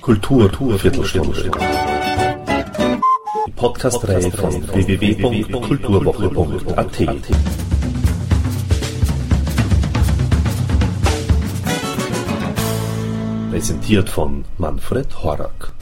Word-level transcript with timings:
Kultur, 0.00 0.78
Viertelstunde. 0.78 1.50
Die 3.46 3.52
Podcast-Reihe 3.52 4.30
von 4.30 4.66
www.kulturwoche.at. 4.72 6.98
Präsentiert 13.50 14.08
von 14.08 14.46
Manfred 14.56 15.22
Horak. 15.22 15.74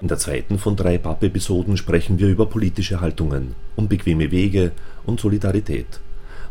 In 0.00 0.08
der 0.08 0.18
zweiten 0.18 0.58
von 0.58 0.76
drei 0.76 0.98
BAP-Episoden 0.98 1.76
sprechen 1.76 2.20
wir 2.20 2.28
über 2.28 2.46
politische 2.46 3.00
Haltungen, 3.00 3.56
unbequeme 3.74 4.30
Wege 4.30 4.70
und 5.06 5.18
Solidarität. 5.18 5.98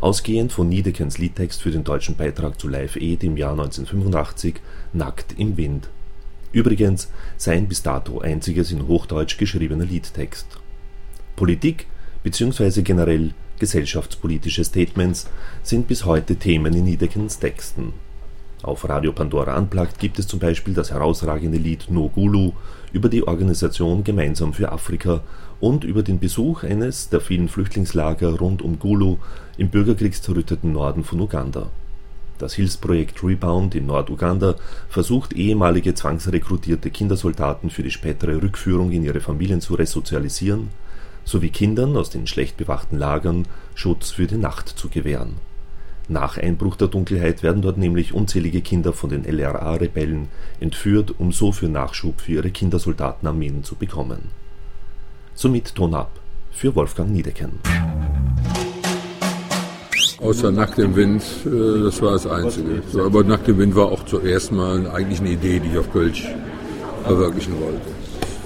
Ausgehend 0.04 0.52
von 0.52 0.68
Niedekens 0.68 1.18
Liedtext 1.18 1.62
für 1.62 1.72
den 1.72 1.86
deutschen 1.86 2.18
Beitrag 2.18 2.60
zu 2.60 2.68
Live 2.68 2.98
Aid 2.98 3.24
im 3.24 3.38
Jahr 3.38 3.54
1985 3.54 4.56
Nackt 4.92 5.39
im 5.39 5.56
Wind. 5.56 5.88
Übrigens 6.52 7.10
sein 7.38 7.70
bis 7.70 7.84
dato 7.84 8.20
einziges 8.20 8.74
in 8.74 8.89
Hochdeutsch 8.89 9.38
geschriebener 9.38 9.86
Liedtext. 9.86 10.46
Politik 11.38 11.88
bzw. 12.21 12.82
generell 12.82 13.34
gesellschaftspolitische 13.60 14.66
Statements 14.66 15.30
sind 15.61 15.88
bis 15.88 16.04
heute 16.04 16.36
Themen 16.36 16.74
in 16.74 16.83
Niedekens 16.83 17.39
Texten 17.39 17.94
auf 18.64 18.88
Radio 18.88 19.12
Pandora 19.12 19.58
Unplugged 19.58 20.00
gibt 20.00 20.20
es 20.20 20.28
zum 20.28 20.40
Beispiel 20.40 20.74
das 20.74 20.92
herausragende 20.92 21.58
Lied 21.58 21.90
No 21.90 22.10
Gulu 22.10 22.54
über 22.94 23.10
die 23.10 23.28
Organisation 23.28 24.04
Gemeinsam 24.04 24.54
für 24.54 24.72
Afrika 24.72 25.22
und 25.60 25.84
über 25.84 26.02
den 26.02 26.20
Besuch 26.20 26.64
eines 26.64 27.10
der 27.10 27.20
vielen 27.20 27.50
Flüchtlingslager 27.50 28.39
rund 28.39 28.62
um 28.62 28.80
Gulu 28.80 29.18
im 29.58 29.70
bürgerkriegszerrütteten 29.70 30.72
Norden 30.72 31.04
von 31.04 31.20
Uganda. 31.20 31.68
Das 32.38 32.53
Hilfsprojekt 32.53 33.23
Rebound 33.23 33.76
in 33.76 33.86
Norduganda 33.86 34.56
versucht 34.89 35.33
ehemalige 35.33 35.94
zwangsrekrutierte 35.94 36.89
Kindersoldaten 36.89 37.70
für 37.70 37.83
die 37.83 37.92
spätere 37.92 38.42
Rückführung 38.42 38.92
in 38.92 39.03
ihre 39.03 39.20
Familien 39.20 39.61
zu 39.61 39.75
resozialisieren 39.75 40.70
sowie 41.25 41.50
Kindern 41.50 41.95
aus 41.95 42.09
den 42.09 42.27
schlecht 42.27 42.58
bewachten 42.58 42.98
Lagern 42.98 43.45
Schutz 43.75 44.11
für 44.11 44.27
die 44.27 44.38
Nacht 44.38 44.67
zu 44.67 44.89
gewähren 44.89 45.36
nach 46.09 46.37
Einbruch 46.37 46.75
der 46.75 46.89
Dunkelheit 46.89 47.43
werden 47.43 47.61
dort 47.61 47.77
nämlich 47.77 48.13
unzählige 48.13 48.61
Kinder 48.61 48.91
von 48.91 49.09
den 49.09 49.23
LRA-Rebellen 49.23 50.27
entführt, 50.59 51.15
um 51.17 51.31
so 51.31 51.51
für 51.51 51.69
Nachschub 51.69 52.21
für 52.21 52.33
ihre 52.33 52.51
Kindersoldatenarmeen 52.51 53.63
zu 53.63 53.75
bekommen. 53.75 54.31
Somit 55.33 55.73
Ton 55.75 55.93
ab 55.93 56.11
für 56.51 56.75
Wolfgang 56.75 57.09
Niedecken. 57.09 57.59
Außer 60.19 60.51
Nackt 60.51 60.79
im 60.79 60.95
Wind, 60.95 61.23
äh, 61.45 61.83
das 61.83 62.01
war 62.01 62.13
das 62.13 62.27
Einzige. 62.27 62.81
Aber 62.97 63.23
Nackt 63.23 63.47
im 63.47 63.57
Wind 63.57 63.75
war 63.75 63.91
auch 63.91 64.05
zuerst 64.05 64.51
mal 64.51 64.89
eigentlich 64.89 65.19
eine 65.19 65.31
Idee, 65.31 65.59
die 65.59 65.69
ich 65.69 65.77
auf 65.77 65.91
Kölsch 65.91 66.27
verwirklichen 67.03 67.59
wollte. 67.59 67.81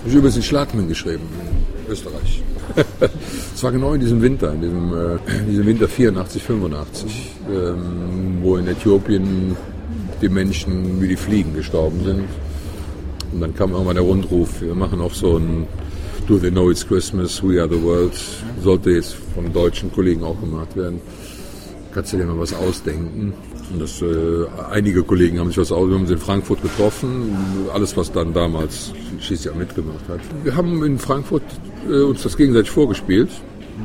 Ich 0.06 0.12
habe 0.12 0.20
übrigens 0.20 0.38
in 0.38 0.44
Schladming 0.44 0.88
geschrieben, 0.88 1.28
Österreich. 1.90 2.44
Es 3.56 3.64
war 3.64 3.72
genau 3.72 3.94
in 3.94 4.02
diesem 4.02 4.22
Winter, 4.22 4.54
in 4.54 4.62
diesem, 4.62 4.94
äh, 4.94 5.18
diesem 5.50 5.66
Winter 5.66 5.88
84, 5.88 6.44
85, 6.44 7.32
ähm, 7.50 8.38
wo 8.44 8.58
in 8.58 8.68
Äthiopien 8.68 9.58
die 10.22 10.30
Menschen 10.30 11.02
wie 11.02 11.08
die 11.08 11.16
Fliegen 11.16 11.56
gestorben 11.56 12.04
sind. 12.04 12.26
Und 13.34 13.42
dann 13.42 13.56
kam 13.56 13.72
irgendwann 13.72 13.96
der 13.96 14.04
Rundruf, 14.04 14.62
wir 14.62 14.76
machen 14.76 15.02
auch 15.02 15.14
so 15.14 15.38
ein 15.38 15.66
Do 16.28 16.38
They 16.38 16.52
Know 16.52 16.70
It's 16.70 16.86
Christmas, 16.88 17.42
We 17.42 17.60
Are 17.60 17.70
the 17.70 17.82
World. 17.82 18.14
Sollte 18.62 18.92
jetzt 18.92 19.16
von 19.34 19.52
deutschen 19.52 19.92
Kollegen 19.92 20.24
auch 20.24 20.40
gemacht 20.40 20.76
werden. 20.76 21.02
Kannst 21.94 22.14
du 22.14 22.18
dir 22.18 22.26
mal 22.26 22.38
was 22.38 22.54
ausdenken? 22.54 23.34
Und 23.72 23.82
das, 23.82 24.02
äh, 24.02 24.46
einige 24.72 25.04
Kollegen 25.04 25.40
haben 25.40 25.48
sich 25.48 25.58
was 25.58 25.72
aus, 25.72 25.88
wir 25.88 25.96
haben 25.96 26.04
uns 26.04 26.12
in 26.12 26.20
Frankfurt 26.20 26.62
getroffen, 26.62 27.36
alles 27.74 27.98
was 27.98 28.12
dann 28.12 28.34
damals 28.34 28.94
Schießjahr 29.20 29.56
mitgemacht 29.56 30.08
hat. 30.08 30.20
Wir 30.44 30.56
haben 30.56 30.84
in 30.84 30.98
Frankfurt 31.00 31.44
äh, 31.90 32.02
uns 32.02 32.24
das 32.24 32.38
gegenseitig 32.38 32.72
vorgespielt, 32.72 33.30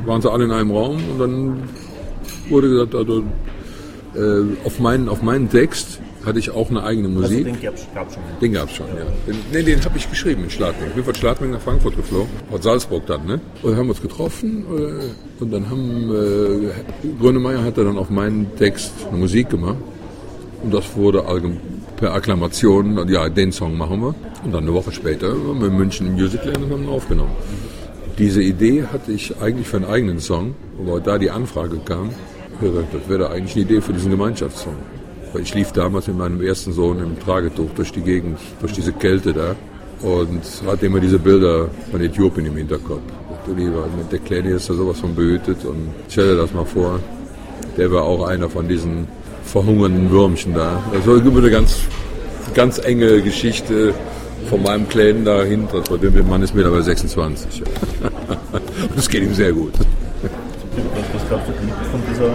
waren 0.05 0.21
sie 0.21 0.31
alle 0.31 0.45
in 0.45 0.51
einem 0.51 0.71
Raum 0.71 0.97
und 1.11 1.19
dann 1.19 1.69
wurde 2.49 2.69
gesagt, 2.69 2.95
also 2.95 3.23
äh, 4.15 4.65
auf, 4.65 4.79
meinen, 4.79 5.09
auf 5.09 5.21
meinen 5.21 5.49
Text 5.49 5.99
hatte 6.25 6.39
ich 6.39 6.51
auch 6.51 6.69
eine 6.69 6.83
eigene 6.83 7.09
also 7.09 7.21
Musik. 7.21 7.47
Also 7.47 7.59
den 7.59 7.61
gab 7.61 8.07
es 8.07 8.13
schon. 8.13 8.23
Den 8.41 8.53
gab 8.53 8.69
schon, 8.69 8.87
ja. 8.87 9.05
Den, 9.27 9.35
nee, 9.51 9.63
den 9.63 9.83
habe 9.83 9.97
ich 9.97 10.09
geschrieben 10.09 10.43
in 10.43 10.49
Schladming. 10.49 10.89
Ich 10.89 10.95
bin 10.95 11.03
von 11.03 11.15
Schladming 11.15 11.51
nach 11.51 11.61
Frankfurt 11.61 11.95
geflogen, 11.95 12.29
von 12.49 12.61
Salzburg 12.61 13.05
dann, 13.05 13.25
ne? 13.25 13.41
Und 13.61 13.71
dann 13.71 13.77
haben 13.77 13.87
wir 13.87 13.91
uns 13.91 14.01
getroffen 14.01 14.65
äh, 14.71 15.41
und 15.43 15.51
dann 15.51 15.69
haben 15.69 16.09
äh, 16.11 17.07
Grönemeyer 17.19 17.63
hat 17.63 17.77
dann 17.77 17.97
auf 17.97 18.09
meinen 18.09 18.55
Text 18.55 18.93
eine 19.09 19.17
Musik 19.17 19.49
gemacht 19.49 19.77
und 20.63 20.73
das 20.73 20.95
wurde 20.95 21.23
per 21.97 22.13
Akklamation, 22.13 23.07
ja, 23.09 23.29
den 23.29 23.51
Song 23.51 23.77
machen 23.77 24.01
wir. 24.01 24.15
Und 24.43 24.53
dann 24.53 24.63
eine 24.63 24.73
Woche 24.73 24.91
später 24.91 25.29
haben 25.29 25.59
wir 25.59 25.67
in 25.67 25.77
München 25.77 26.07
im 26.07 26.13
Musicland 26.13 26.57
und 26.57 26.71
haben 26.71 26.83
ihn 26.83 26.89
aufgenommen. 26.89 27.31
Diese 28.17 28.43
Idee 28.43 28.83
hatte 28.91 29.11
ich 29.11 29.41
eigentlich 29.41 29.67
für 29.67 29.77
einen 29.77 29.85
eigenen 29.85 30.19
Song, 30.19 30.53
aber 30.79 30.99
da 30.99 31.17
die 31.17 31.31
Anfrage 31.31 31.77
kam, 31.83 32.09
das 32.61 33.09
wäre 33.09 33.31
eigentlich 33.31 33.55
eine 33.55 33.65
Idee 33.65 33.81
für 33.81 33.93
diesen 33.93 34.11
Gemeinschaftssong. 34.11 34.75
Weil 35.33 35.41
ich 35.41 35.53
lief 35.55 35.71
damals 35.71 36.07
mit 36.07 36.17
meinem 36.17 36.41
ersten 36.41 36.73
Sohn 36.73 36.99
im 36.99 37.19
Tragetuch 37.19 37.71
durch 37.75 37.91
die 37.91 38.01
Gegend, 38.01 38.37
durch 38.61 38.73
diese 38.73 38.93
Kälte 38.93 39.33
da 39.33 39.55
und 40.07 40.41
hatte 40.67 40.85
immer 40.85 40.99
diese 40.99 41.17
Bilder 41.17 41.69
von 41.91 42.01
Äthiopien 42.01 42.45
im 42.45 42.57
Hinterkopf. 42.57 43.01
Lieber, 43.57 43.87
der 44.11 44.19
Kleine 44.19 44.51
ist 44.51 44.69
da 44.69 44.73
sowas 44.75 44.99
von 44.99 45.15
behütet 45.15 45.65
und 45.65 45.89
stell 46.07 46.35
dir 46.35 46.41
das 46.41 46.53
mal 46.53 46.65
vor, 46.65 46.99
der 47.77 47.91
war 47.91 48.03
auch 48.03 48.27
einer 48.27 48.49
von 48.49 48.67
diesen 48.67 49.07
verhungernden 49.43 50.11
Würmchen 50.11 50.53
da. 50.53 50.81
Das 50.93 51.07
war 51.07 51.15
eine 51.15 51.49
ganz, 51.49 51.79
ganz 52.53 52.77
enge 52.77 53.21
Geschichte 53.21 53.93
von 54.49 54.63
meinem 54.63 54.87
Kleinen 54.87 55.25
dahinter. 55.25 55.81
Der 55.81 56.23
Mann 56.23 56.41
ist 56.41 56.53
mittlerweile 56.53 56.83
26. 56.83 57.63
Und 58.51 58.97
das 58.97 59.09
geht 59.09 59.23
ihm 59.23 59.33
sehr 59.33 59.51
gut. 59.51 59.73
Was 59.75 61.27
glaubst 61.27 61.47
du 61.49 61.53
von 61.53 62.01
dieser 62.09 62.31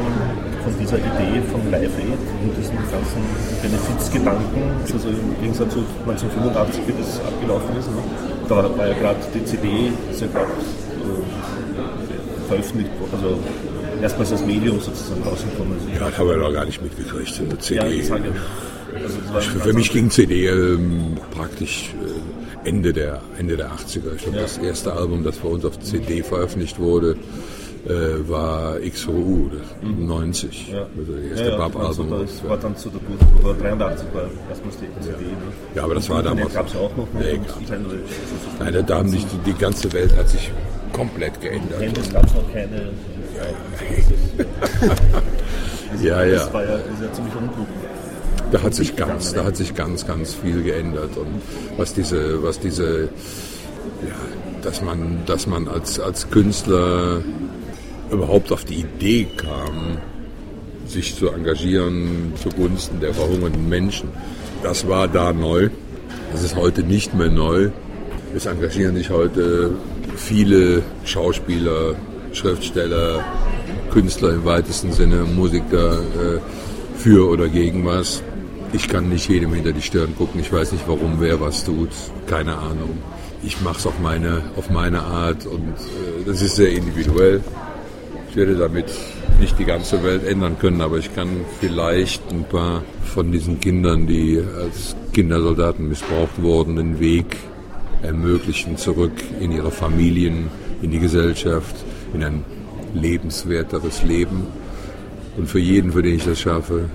von 0.69 0.79
dieser 0.81 0.99
Idee 0.99 1.41
von 1.51 1.71
Live 1.71 1.97
Aid 1.97 2.21
und 2.43 2.53
diesen 2.59 2.77
ganzen 2.77 3.23
Benefizgedanken, 3.63 4.63
also 4.85 5.09
im 5.09 5.41
Gegensatz 5.41 5.73
zu 5.73 5.85
1985, 6.07 6.83
wie 6.87 6.93
das 6.99 7.21
abgelaufen 7.21 7.77
ist, 7.79 7.89
ne? 7.89 8.03
da 8.49 8.57
war 8.77 8.87
ja 8.87 8.95
gerade 8.95 9.19
die 9.35 9.45
CD, 9.45 9.93
ist 10.11 10.21
ja 10.21 10.27
gerade 10.27 10.53
äh, 10.53 12.49
veröffentlicht, 12.49 12.91
also 13.13 13.39
erstmals 14.03 14.33
als 14.33 14.45
Medium 14.45 14.81
sozusagen 14.81 15.23
rausgekommen. 15.23 15.73
Also 15.79 15.89
ja, 15.89 16.11
das 16.11 16.19
habe 16.19 16.33
ich 16.33 16.39
noch 16.39 16.53
gar 16.53 16.65
nicht 16.65 16.83
mitgekriegt, 16.83 17.41
eine 17.41 17.59
CD. 17.59 17.81
Ja, 17.81 17.87
ich 17.87 18.11
für 19.41 19.72
mich 19.72 19.93
ging 19.93 20.10
CD 20.10 20.47
ähm, 20.47 21.16
praktisch 21.31 21.94
äh, 22.65 22.69
Ende, 22.69 22.93
der, 22.93 23.22
Ende 23.38 23.56
der 23.56 23.71
80er. 23.71 24.15
Ich 24.16 24.22
glaube, 24.22 24.37
ja. 24.37 24.43
das 24.43 24.59
erste 24.59 24.93
Album, 24.93 25.25
das 25.25 25.37
bei 25.38 25.49
uns 25.49 25.65
auf 25.65 25.78
CD 25.81 26.22
veröffentlicht 26.22 26.78
wurde, 26.78 27.16
äh, 27.87 28.28
war 28.28 28.78
XOU, 28.81 29.50
mhm. 29.82 30.06
90. 30.06 30.69
Ja. 30.72 30.87
Also 30.98 31.12
das 31.12 31.25
erste 31.25 31.44
ja, 31.44 31.50
ja, 31.50 31.56
Bab-Album. 31.56 32.10
Das 32.10 32.48
war 32.48 32.56
dann 32.56 32.77
zu 32.77 32.91
der 32.91 33.00
Gut, 33.00 33.62
83 33.62 34.09
war 34.12 34.22
erstmals 34.48 34.77
die 34.78 34.87
CD. 35.00 35.10
Ja. 35.10 35.31
Ne? 35.31 35.37
ja, 35.75 35.84
aber 35.84 35.94
das 35.94 36.10
war 36.10 36.22
damals. 36.22 36.54
gab 36.54 36.66
es 36.66 36.75
ja 36.75 36.81
auch 36.81 36.97
noch. 36.97 37.06
Nee, 37.15 37.41
Nein, 38.59 38.84
da 38.87 38.98
haben 38.98 39.09
sich 39.09 39.25
die, 39.27 39.38
die, 39.50 39.59
ganze 39.59 39.93
Welt 39.93 40.15
hat 40.16 40.28
sich 40.28 40.50
komplett 40.93 41.41
geändert. 41.41 41.81
Handys 41.81 42.12
gab 42.12 42.27
es 42.27 42.34
noch 42.34 42.53
keine. 42.53 42.91
Ja, 46.03 46.25
ja. 46.25 46.34
Das 46.34 46.53
war 46.53 46.65
ja, 46.65 46.75
ist 46.75 47.03
ja 47.03 47.12
ziemlich 47.12 47.34
unklug. 47.34 47.66
Da 48.50 48.62
hat 48.62 48.75
sich 48.75 48.97
ganz, 48.97 49.34
da 49.34 49.44
hat 49.44 49.56
sich 49.56 49.75
ganz, 49.75 50.06
ganz 50.06 50.34
viel 50.34 50.62
geändert 50.62 51.16
und 51.16 51.42
was 51.76 51.92
diese, 51.92 52.42
was 52.42 52.59
diese, 52.59 53.03
ja, 54.06 54.14
dass 54.62 54.81
man, 54.82 55.19
dass 55.26 55.47
man 55.47 55.69
als, 55.69 56.00
als 56.00 56.31
Künstler 56.31 57.20
überhaupt 58.10 58.53
auf 58.53 58.64
die 58.64 58.76
Idee 58.76 59.26
kam, 59.36 59.98
sich 60.86 61.14
zu 61.14 61.28
engagieren 61.28 62.33
zugunsten 62.42 63.00
der 63.00 63.12
verhungernden 63.12 63.68
Menschen. 63.68 64.09
Das 64.62 64.89
war 64.89 65.09
da 65.09 65.33
neu. 65.33 65.68
Das 66.33 66.42
ist 66.42 66.56
heute 66.56 66.83
nicht 66.83 67.15
mehr 67.15 67.30
neu. 67.30 67.71
Es 68.34 68.47
engagieren 68.47 68.97
sich 68.97 69.10
heute 69.10 69.72
viele 70.16 70.83
Schauspieler, 71.04 71.94
Schriftsteller, 72.33 73.24
Künstler 73.91 74.34
im 74.34 74.44
weitesten 74.44 74.92
Sinne, 74.92 75.24
Musiker 75.24 75.98
äh, 76.01 76.41
für 76.97 77.28
oder 77.28 77.48
gegen 77.48 77.84
was. 77.86 78.22
Ich 78.72 78.86
kann 78.86 79.09
nicht 79.09 79.28
jedem 79.30 79.54
hinter 79.54 79.72
die 79.72 79.80
Stirn 79.80 80.15
gucken. 80.15 80.41
Ich 80.41 80.53
weiß 80.53 80.72
nicht, 80.72 80.86
warum 80.86 81.20
wer 81.20 81.41
was 81.41 81.65
tut. 81.65 81.88
Keine 82.26 82.56
Ahnung. 82.59 82.98
Ich 83.42 83.60
mache 83.62 83.78
es 83.78 83.86
auf 83.86 83.98
meine, 84.00 84.42
auf 84.56 84.68
meine 84.68 85.00
Art 85.00 85.47
und 85.47 85.68
äh, 85.68 86.24
das 86.26 86.42
ist 86.42 86.56
sehr 86.56 86.70
individuell. 86.70 87.41
Ich 88.28 88.36
werde 88.36 88.56
damit 88.56 88.86
nicht 89.41 89.59
die 89.59 89.65
ganze 89.65 90.03
Welt 90.03 90.26
ändern 90.26 90.59
können, 90.59 90.82
aber 90.82 90.98
ich 90.98 91.15
kann 91.15 91.28
vielleicht 91.60 92.30
ein 92.30 92.44
paar 92.44 92.82
von 93.04 93.32
diesen 93.32 93.59
Kindern, 93.59 94.06
die 94.06 94.42
als 94.56 94.94
Kindersoldaten 95.12 95.88
missbraucht 95.88 96.42
wurden, 96.42 96.76
den 96.76 97.00
Weg 97.00 97.36
ermöglichen, 98.03 98.76
zurück 98.76 99.12
in 99.41 99.50
ihre 99.50 99.70
Familien, 99.70 100.48
in 100.82 100.91
die 100.91 100.98
Gesellschaft, 100.98 101.74
in 102.12 102.22
ein 102.22 102.44
lebenswerteres 102.92 104.03
Leben. 104.03 104.47
Und 105.36 105.48
für 105.48 105.59
jeden, 105.59 105.92
für 105.92 106.03
den 106.03 106.16
ich 106.16 106.24
das 106.24 106.41
schaffe, 106.41 106.91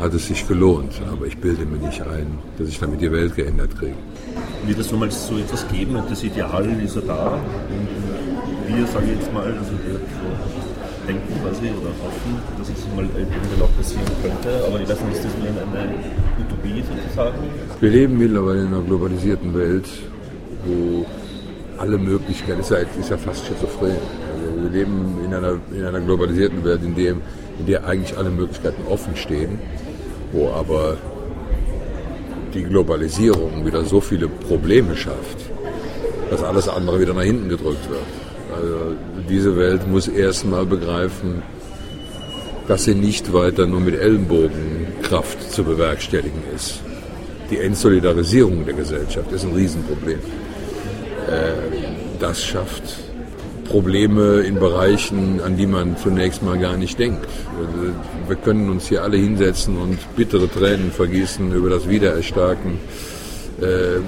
hat 0.00 0.14
es 0.14 0.26
sich 0.26 0.46
gelohnt. 0.46 1.00
Aber 1.10 1.26
ich 1.26 1.36
bilde 1.36 1.64
mir 1.64 1.78
nicht 1.78 2.00
ein, 2.02 2.38
dass 2.58 2.68
ich 2.68 2.78
damit 2.78 3.00
die 3.00 3.12
Welt 3.12 3.34
geändert 3.36 3.78
kriege. 3.78 3.94
Wird 4.66 4.78
es 4.78 4.90
nochmal 4.90 5.10
so 5.10 5.36
etwas 5.38 5.66
geben 5.68 5.98
das 6.08 6.22
Ideal 6.22 6.66
ist 6.82 6.96
ja 6.96 7.02
da. 7.02 7.32
Und 7.34 8.76
wir, 8.76 8.86
sage 8.86 9.06
ich 9.06 9.18
jetzt 9.18 9.32
mal, 9.32 9.44
also 9.44 9.72
wir 9.84 9.94
so 9.94 11.06
denken 11.06 11.34
quasi 11.42 11.66
oder 11.80 11.92
hoffen, 12.02 12.38
dass 12.58 12.68
es 12.68 12.86
mal 12.94 13.04
irgendwann 13.04 13.62
auch 13.62 13.76
passieren 13.76 14.06
könnte. 14.22 14.64
Aber 14.66 14.80
ich 14.80 14.88
weiß 14.88 15.00
nicht, 15.02 15.16
ist 15.16 15.24
das 15.24 15.34
eine 15.34 15.94
Utopie 16.38 16.82
sozusagen? 16.82 17.38
Wir 17.80 17.90
leben 17.90 18.18
mittlerweile 18.18 18.60
in 18.60 18.66
einer 18.68 18.82
globalisierten 18.82 19.54
Welt, 19.54 19.88
wo 20.66 21.06
alle 21.78 21.96
Möglichkeiten, 21.96 22.60
ist 22.60 22.70
ja, 22.70 22.78
ist 22.78 23.10
ja 23.10 23.16
fast 23.16 23.46
schizophren. 23.46 23.96
Also 24.32 24.62
wir 24.62 24.70
leben 24.70 25.18
in 25.24 25.34
einer, 25.34 25.56
in 25.72 25.84
einer 25.84 26.00
globalisierten 26.00 26.62
Welt, 26.62 26.80
in, 26.84 26.94
dem, 26.94 27.22
in 27.58 27.66
der 27.66 27.86
eigentlich 27.86 28.16
alle 28.16 28.30
Möglichkeiten 28.30 28.82
offen 28.88 29.16
stehen, 29.16 29.58
wo 30.32 30.50
aber 30.50 30.96
die 32.54 32.62
Globalisierung 32.64 33.64
wieder 33.64 33.84
so 33.84 34.00
viele 34.00 34.28
Probleme 34.28 34.96
schafft, 34.96 35.38
dass 36.30 36.42
alles 36.42 36.68
andere 36.68 37.00
wieder 37.00 37.14
nach 37.14 37.22
hinten 37.22 37.48
gedrückt 37.48 37.88
wird. 37.88 38.00
Also 38.54 38.96
diese 39.28 39.56
Welt 39.56 39.86
muss 39.86 40.08
erstmal 40.08 40.66
begreifen, 40.66 41.42
dass 42.66 42.84
sie 42.84 42.94
nicht 42.94 43.32
weiter 43.32 43.66
nur 43.66 43.80
mit 43.80 43.98
Ellenbogenkraft 43.98 45.52
zu 45.52 45.64
bewerkstelligen 45.64 46.42
ist. 46.54 46.80
Die 47.50 47.58
Entsolidarisierung 47.58 48.64
der 48.64 48.74
Gesellschaft 48.74 49.32
ist 49.32 49.44
ein 49.44 49.52
Riesenproblem. 49.52 50.20
Äh, 51.28 51.52
das 52.20 52.44
schafft 52.44 53.09
Probleme 53.70 54.40
in 54.40 54.56
Bereichen, 54.56 55.40
an 55.40 55.56
die 55.56 55.66
man 55.66 55.96
zunächst 55.96 56.42
mal 56.42 56.58
gar 56.58 56.76
nicht 56.76 56.98
denkt. 56.98 57.26
Also, 57.58 57.94
wir 58.26 58.36
können 58.36 58.68
uns 58.68 58.88
hier 58.88 59.02
alle 59.02 59.16
hinsetzen 59.16 59.78
und 59.78 59.98
bittere 60.16 60.50
Tränen 60.50 60.90
vergießen 60.90 61.52
über 61.52 61.70
das 61.70 61.88
Wiedererstarken 61.88 62.78
äh, 63.60 64.00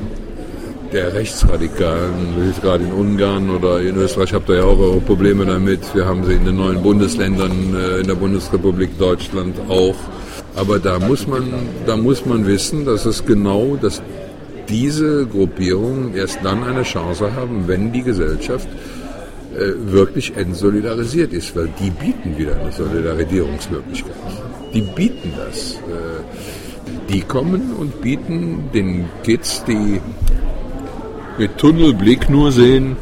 der 0.93 1.15
Rechtsradikalen, 1.15 2.53
gerade 2.61 2.85
in 2.85 2.93
Ungarn 2.93 3.49
oder 3.49 3.81
in 3.81 3.97
Österreich 3.97 4.35
habt 4.35 4.49
ihr 4.51 4.57
ja 4.57 4.65
auch 4.65 4.79
eure 4.79 5.01
Probleme 5.01 5.47
damit. 5.47 5.81
Wir 5.95 6.05
haben 6.05 6.25
sie 6.25 6.35
in 6.35 6.45
den 6.45 6.57
neuen 6.57 6.83
Bundesländern, 6.83 7.75
äh, 7.75 8.01
in 8.01 8.07
der 8.07 8.15
Bundesrepublik 8.15 8.99
Deutschland 8.99 9.57
auch. 9.69 9.97
Aber 10.55 10.79
da 10.79 10.99
muss 10.99 11.27
man, 11.27 11.45
da 11.87 11.97
muss 11.97 12.27
man 12.27 12.47
wissen, 12.47 12.85
dass 12.85 13.07
es 13.07 13.25
genau, 13.25 13.79
dass 13.81 14.03
diese 14.69 15.27
Gruppierungen 15.27 16.15
erst 16.15 16.41
dann 16.43 16.63
eine 16.63 16.83
Chance 16.83 17.35
haben, 17.35 17.69
wenn 17.69 17.93
die 17.93 18.03
Gesellschaft 18.03 18.69
wirklich 19.55 20.37
entsolidarisiert 20.37 21.33
ist, 21.33 21.55
weil 21.55 21.69
die 21.81 21.91
bieten 21.91 22.37
wieder 22.39 22.57
eine 22.59 22.73
Solidarisierungsmöglichkeit. 22.73 24.15
Die 24.73 24.81
bieten 24.81 25.33
das. 25.37 25.75
Äh, 25.75 26.23
die 27.09 27.21
kommen 27.21 27.73
und 27.79 28.01
bieten 28.01 28.71
den 28.73 29.07
Kids, 29.23 29.65
die 29.65 30.01
mit 31.39 31.59
Tunnelblick 31.59 32.31
nur 32.31 32.53
sehen, 32.53 32.97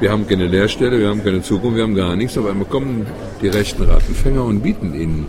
wir 0.00 0.10
haben 0.10 0.26
keine 0.26 0.46
Lehrstelle, 0.46 0.98
wir 0.98 1.08
haben 1.08 1.22
keine 1.22 1.42
Zukunft, 1.42 1.76
wir 1.76 1.82
haben 1.84 1.94
gar 1.94 2.16
nichts, 2.16 2.38
aber 2.38 2.50
einmal 2.50 2.66
kommen 2.66 3.06
die 3.42 3.48
rechten 3.48 3.82
Rattenfänger 3.82 4.44
und 4.44 4.60
bieten 4.60 4.94
ihnen 4.94 5.26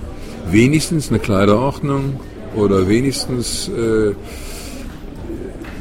wenigstens 0.50 1.10
eine 1.10 1.20
Kleiderordnung 1.20 2.20
oder 2.56 2.88
wenigstens 2.88 3.70
äh, 3.70 4.14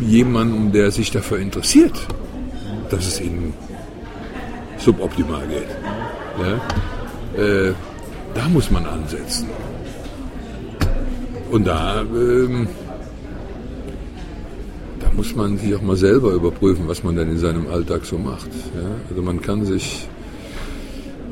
jemanden, 0.00 0.72
der 0.72 0.90
sich 0.90 1.10
dafür 1.10 1.38
interessiert, 1.38 2.06
dass 2.90 3.06
es 3.06 3.20
ihnen 3.20 3.54
suboptimal 4.80 5.46
geht. 5.46 5.68
Ja? 6.38 7.42
Äh, 7.42 7.72
da 8.34 8.48
muss 8.48 8.70
man 8.70 8.86
ansetzen. 8.86 9.48
Und 11.50 11.66
da 11.66 12.02
ähm, 12.02 12.68
muss 15.20 15.36
man 15.36 15.58
sich 15.58 15.74
auch 15.74 15.82
mal 15.82 15.96
selber 15.96 16.32
überprüfen, 16.32 16.88
was 16.88 17.02
man 17.02 17.14
denn 17.14 17.28
in 17.28 17.38
seinem 17.38 17.66
Alltag 17.66 18.06
so 18.06 18.16
macht. 18.16 18.48
Ja? 18.74 18.88
Also 19.10 19.20
man 19.20 19.42
kann 19.42 19.66
sich, 19.66 20.08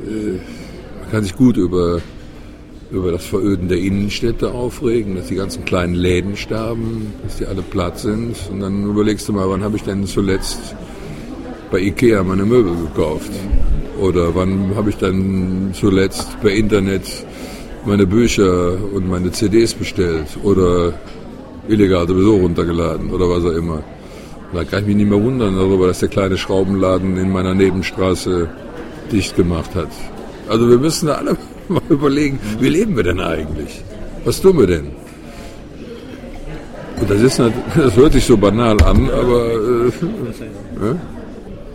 äh, 0.06 0.32
man 1.00 1.10
kann 1.10 1.22
sich 1.22 1.34
gut 1.34 1.56
über, 1.56 2.00
über 2.90 3.12
das 3.12 3.24
Veröden 3.24 3.68
der 3.68 3.78
Innenstädte 3.78 4.50
aufregen, 4.50 5.16
dass 5.16 5.28
die 5.28 5.36
ganzen 5.36 5.64
kleinen 5.64 5.94
Läden 5.94 6.36
sterben, 6.36 7.14
dass 7.22 7.36
die 7.36 7.46
alle 7.46 7.62
platt 7.62 7.98
sind. 7.98 8.36
Und 8.50 8.60
dann 8.60 8.90
überlegst 8.90 9.26
du 9.26 9.32
mal, 9.32 9.48
wann 9.48 9.62
habe 9.62 9.76
ich 9.76 9.84
denn 9.84 10.06
zuletzt 10.06 10.74
bei 11.70 11.80
Ikea 11.80 12.22
meine 12.22 12.44
Möbel 12.44 12.74
gekauft? 12.86 13.30
Oder 14.00 14.34
wann 14.34 14.74
habe 14.76 14.90
ich 14.90 14.96
dann 14.96 15.70
zuletzt 15.72 16.40
per 16.40 16.50
Internet 16.50 17.04
meine 17.84 18.06
Bücher 18.06 18.76
und 18.94 19.08
meine 19.08 19.32
CDs 19.32 19.74
bestellt? 19.74 20.28
Oder 20.42 20.94
illegal 21.68 22.06
sowieso 22.08 22.36
runtergeladen 22.36 23.10
oder 23.10 23.28
was 23.28 23.44
auch 23.44 23.56
immer. 23.56 23.82
Da 24.52 24.64
kann 24.64 24.80
ich 24.80 24.86
mich 24.86 24.96
nicht 24.96 25.10
mehr 25.10 25.22
wundern 25.22 25.56
darüber, 25.56 25.88
dass 25.88 25.98
der 25.98 26.08
kleine 26.08 26.38
Schraubenladen 26.38 27.16
in 27.18 27.30
meiner 27.30 27.54
Nebenstraße 27.54 28.48
dicht 29.12 29.36
gemacht 29.36 29.74
hat. 29.74 29.90
Also 30.48 30.68
wir 30.68 30.78
müssen 30.78 31.06
da 31.06 31.14
alle 31.14 31.36
mal 31.68 31.82
überlegen, 31.90 32.38
wie 32.58 32.68
leben 32.68 32.96
wir 32.96 33.04
denn 33.04 33.20
eigentlich? 33.20 33.82
Was 34.24 34.40
tun 34.40 34.58
wir 34.58 34.66
denn? 34.66 34.86
Und 37.00 37.10
das, 37.10 37.20
ist, 37.20 37.38
das 37.76 37.96
hört 37.96 38.12
sich 38.14 38.24
so 38.24 38.36
banal 38.36 38.80
an, 38.82 39.10
aber 39.10 39.52
äh, 39.52 39.88
äh, 39.88 40.94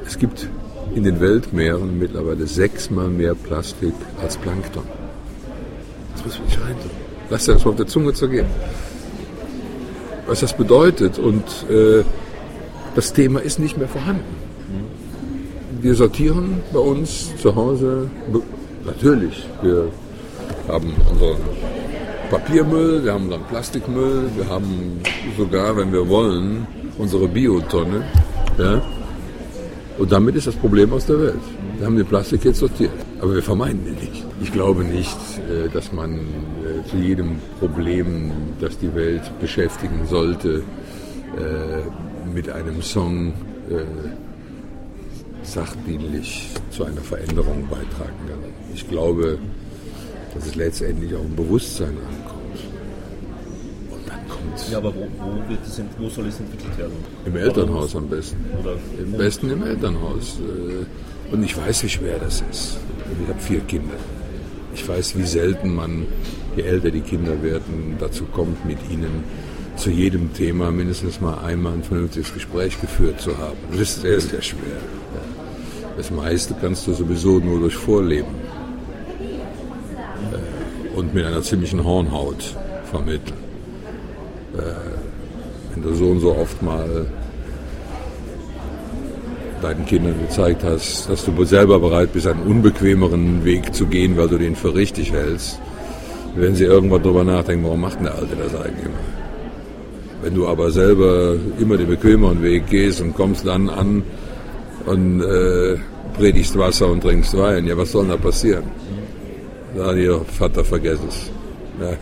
es 0.05 0.17
gibt 0.17 0.47
in 0.95 1.03
den 1.03 1.19
Weltmeeren 1.19 1.97
mittlerweile 1.97 2.45
sechsmal 2.47 3.07
mehr 3.07 3.35
Plastik 3.35 3.93
als 4.21 4.37
Plankton. 4.37 4.83
Das 6.13 6.25
muss 6.25 6.39
man 6.39 6.47
nicht 6.47 6.61
rein. 6.61 6.75
Lass 7.29 7.45
dir 7.45 7.53
das 7.53 7.65
mal 7.65 7.71
auf 7.71 7.77
der 7.77 7.87
Zunge 7.87 8.13
zergehen 8.13 8.45
was 10.27 10.39
das 10.39 10.55
bedeutet. 10.55 11.19
Und 11.19 11.43
äh, 11.69 12.03
das 12.95 13.13
Thema 13.13 13.39
ist 13.39 13.59
nicht 13.59 13.77
mehr 13.77 13.87
vorhanden. 13.87 14.35
Wir 15.81 15.95
sortieren 15.95 16.61
bei 16.71 16.79
uns 16.79 17.35
zu 17.37 17.55
Hause, 17.55 18.09
natürlich, 18.85 19.45
wir 19.61 19.89
haben 20.69 20.93
unseren 21.11 21.37
Papiermüll, 22.29 23.03
wir 23.03 23.13
haben 23.13 23.25
unseren 23.25 23.43
Plastikmüll, 23.43 24.29
wir 24.37 24.47
haben 24.47 25.01
sogar, 25.37 25.75
wenn 25.75 25.91
wir 25.91 26.07
wollen, 26.07 26.65
unsere 26.97 27.27
Biotonne. 27.27 28.05
Ja? 28.57 28.81
Und 29.97 30.11
damit 30.11 30.35
ist 30.35 30.47
das 30.47 30.55
Problem 30.55 30.91
aus 30.91 31.05
der 31.05 31.19
Welt. 31.19 31.39
Wir 31.77 31.85
haben 31.85 31.95
den 31.95 32.05
Plastik 32.05 32.43
jetzt 32.45 32.59
sortiert, 32.59 32.91
aber 33.19 33.35
wir 33.35 33.43
vermeiden 33.43 33.85
ihn 33.85 33.95
nicht. 33.95 34.25
Ich 34.41 34.51
glaube 34.51 34.83
nicht, 34.83 35.17
äh, 35.49 35.69
dass 35.69 35.93
man 35.93 36.15
äh, 36.15 36.89
zu 36.89 36.97
jedem 36.97 37.37
Problem, 37.59 38.31
das 38.59 38.77
die 38.79 38.93
Welt 38.95 39.21
beschäftigen 39.39 40.05
sollte, 40.07 40.63
äh, 41.37 42.29
mit 42.33 42.49
einem 42.49 42.81
Song 42.81 43.33
sachdienlich 45.41 46.49
zu 46.69 46.83
einer 46.83 47.01
Veränderung 47.01 47.65
beitragen 47.69 48.19
kann. 48.27 48.39
Ich 48.73 48.87
glaube, 48.89 49.37
dass 50.33 50.47
es 50.47 50.55
letztendlich 50.55 51.15
auch 51.15 51.23
im 51.23 51.35
Bewusstsein 51.35 51.95
ankommt. 52.09 52.32
Ja, 54.71 54.77
aber 54.77 54.93
wo, 54.95 55.07
wo, 55.19 55.49
wird 55.49 55.59
es, 55.65 55.81
wo 55.97 56.09
soll 56.09 56.27
es 56.27 56.39
entwickelt 56.39 56.77
werden? 56.77 56.93
Im 57.25 57.35
Elternhaus 57.35 57.95
am 57.95 58.07
besten. 58.07 58.37
Oder 58.61 58.75
Im 58.99 59.11
besten 59.13 59.49
im 59.49 59.63
Elternhaus. 59.63 60.39
Und 61.31 61.43
ich 61.43 61.57
weiß, 61.57 61.83
wie 61.83 61.89
schwer 61.89 62.19
das 62.19 62.43
ist. 62.51 62.77
Ich 63.21 63.29
habe 63.29 63.39
vier 63.39 63.59
Kinder. 63.61 63.95
Ich 64.75 64.87
weiß, 64.87 65.17
wie 65.17 65.23
selten 65.23 65.73
man, 65.75 66.05
je 66.55 66.63
älter 66.63 66.91
die 66.91 67.01
Kinder 67.01 67.41
werden, 67.41 67.95
dazu 67.99 68.25
kommt, 68.25 68.65
mit 68.65 68.77
ihnen 68.89 69.23
zu 69.75 69.89
jedem 69.89 70.33
Thema 70.33 70.71
mindestens 70.71 71.19
mal 71.19 71.39
einmal 71.39 71.73
ein 71.73 71.83
vernünftiges 71.83 72.33
Gespräch 72.33 72.79
geführt 72.79 73.19
zu 73.19 73.37
haben. 73.37 73.57
Das 73.71 73.81
ist 73.81 74.01
sehr, 74.01 74.19
sehr 74.19 74.41
schwer. 74.41 74.77
Das 75.97 76.09
meiste 76.11 76.55
kannst 76.59 76.87
du 76.87 76.93
sowieso 76.93 77.39
nur 77.39 77.59
durch 77.59 77.75
Vorleben 77.75 78.35
äh, 80.31 80.97
und 80.97 81.13
mit 81.13 81.25
einer 81.25 81.41
ziemlichen 81.41 81.83
Hornhaut 81.83 82.55
vermitteln. 82.89 83.52
Äh, 84.57 85.73
wenn 85.73 85.83
du 85.83 85.93
so 85.95 86.05
und 86.05 86.19
so 86.19 86.35
oft 86.35 86.61
mal 86.61 87.05
deinen 89.61 89.85
Kindern 89.85 90.15
gezeigt 90.19 90.63
hast, 90.63 91.09
dass 91.09 91.25
du 91.25 91.43
selber 91.45 91.79
bereit 91.79 92.13
bist, 92.13 92.27
einen 92.27 92.43
unbequemeren 92.43 93.43
Weg 93.45 93.73
zu 93.73 93.87
gehen, 93.87 94.17
weil 94.17 94.27
du 94.27 94.37
den 94.37 94.55
für 94.55 94.75
richtig 94.75 95.13
hältst, 95.13 95.59
wenn 96.35 96.53
sie 96.55 96.65
irgendwann 96.65 97.01
darüber 97.01 97.23
nachdenken, 97.23 97.65
warum 97.65 97.81
macht 97.81 97.97
denn 97.97 98.05
der 98.05 98.15
Alte 98.15 98.35
das 98.35 98.53
eigentlich 98.55 98.85
immer? 98.85 99.03
Wenn 100.21 100.35
du 100.35 100.47
aber 100.47 100.71
selber 100.71 101.35
immer 101.59 101.77
den 101.77 101.87
bequemeren 101.87 102.41
Weg 102.43 102.67
gehst 102.67 103.01
und 103.01 103.13
kommst 103.15 103.47
dann 103.47 103.69
an 103.69 104.03
und 104.85 105.21
äh, 105.21 105.77
predigst 106.17 106.57
Wasser 106.57 106.87
und 106.87 107.01
trinkst 107.01 107.37
Wein, 107.37 107.65
ja, 107.65 107.77
was 107.77 107.91
soll 107.91 108.07
da 108.07 108.17
passieren? 108.17 108.63
Na, 109.75 109.93
ihr 109.93 110.21
Vater, 110.37 110.63
vergess 110.63 110.99
es. 111.07 111.31
Ja. 111.81 111.97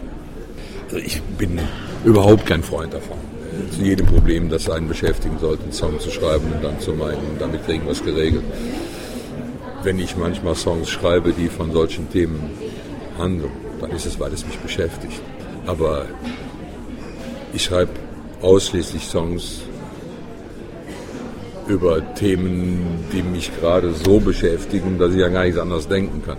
also 0.90 1.04
ich 1.04 1.22
bin 1.38 1.60
überhaupt 2.04 2.46
kein 2.46 2.62
Freund 2.62 2.92
davon 2.92 3.16
zu 3.70 3.82
jedem 3.82 4.06
Problem, 4.06 4.48
das 4.48 4.68
einen 4.68 4.88
beschäftigen 4.88 5.38
sollte, 5.38 5.64
einen 5.64 5.72
Song 5.72 6.00
zu 6.00 6.10
schreiben 6.10 6.52
und 6.52 6.64
dann 6.64 6.80
zu 6.80 6.92
meinen, 6.92 7.38
damit 7.38 7.64
kriegen 7.64 7.84
wir 7.84 7.92
es 7.92 8.02
geregelt. 8.02 8.44
Wenn 9.82 9.98
ich 9.98 10.16
manchmal 10.16 10.54
Songs 10.54 10.90
schreibe, 10.90 11.32
die 11.32 11.48
von 11.48 11.72
solchen 11.72 12.10
Themen 12.10 12.50
anderen, 13.18 13.52
dann 13.80 13.90
ist 13.92 14.06
es, 14.06 14.18
weil 14.18 14.32
es 14.32 14.44
mich 14.46 14.58
beschäftigt. 14.58 15.20
Aber 15.66 16.06
ich 17.52 17.64
schreibe 17.64 17.92
ausschließlich 18.42 19.04
Songs 19.04 19.60
über 21.66 22.14
Themen, 22.14 23.04
die 23.12 23.22
mich 23.22 23.50
gerade 23.60 23.92
so 23.94 24.18
beschäftigen, 24.18 24.98
dass 24.98 25.14
ich 25.14 25.24
an 25.24 25.32
gar 25.32 25.44
nichts 25.44 25.58
anderes 25.58 25.86
denken 25.86 26.22
kann. 26.24 26.38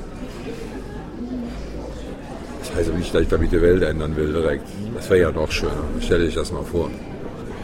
Das 2.71 2.79
heißt 2.79 2.89
aber 2.89 2.99
nicht, 2.99 3.13
dass 3.13 3.21
ich 3.23 3.27
damit 3.27 3.51
die 3.51 3.61
Welt 3.61 3.83
ändern 3.83 4.15
will 4.15 4.31
direkt. 4.31 4.63
Das 4.95 5.09
wäre 5.09 5.21
ja 5.21 5.31
noch 5.31 5.51
schöner. 5.51 5.83
Stell 5.99 6.25
dich 6.25 6.35
das 6.35 6.53
mal 6.53 6.63
vor. 6.63 6.89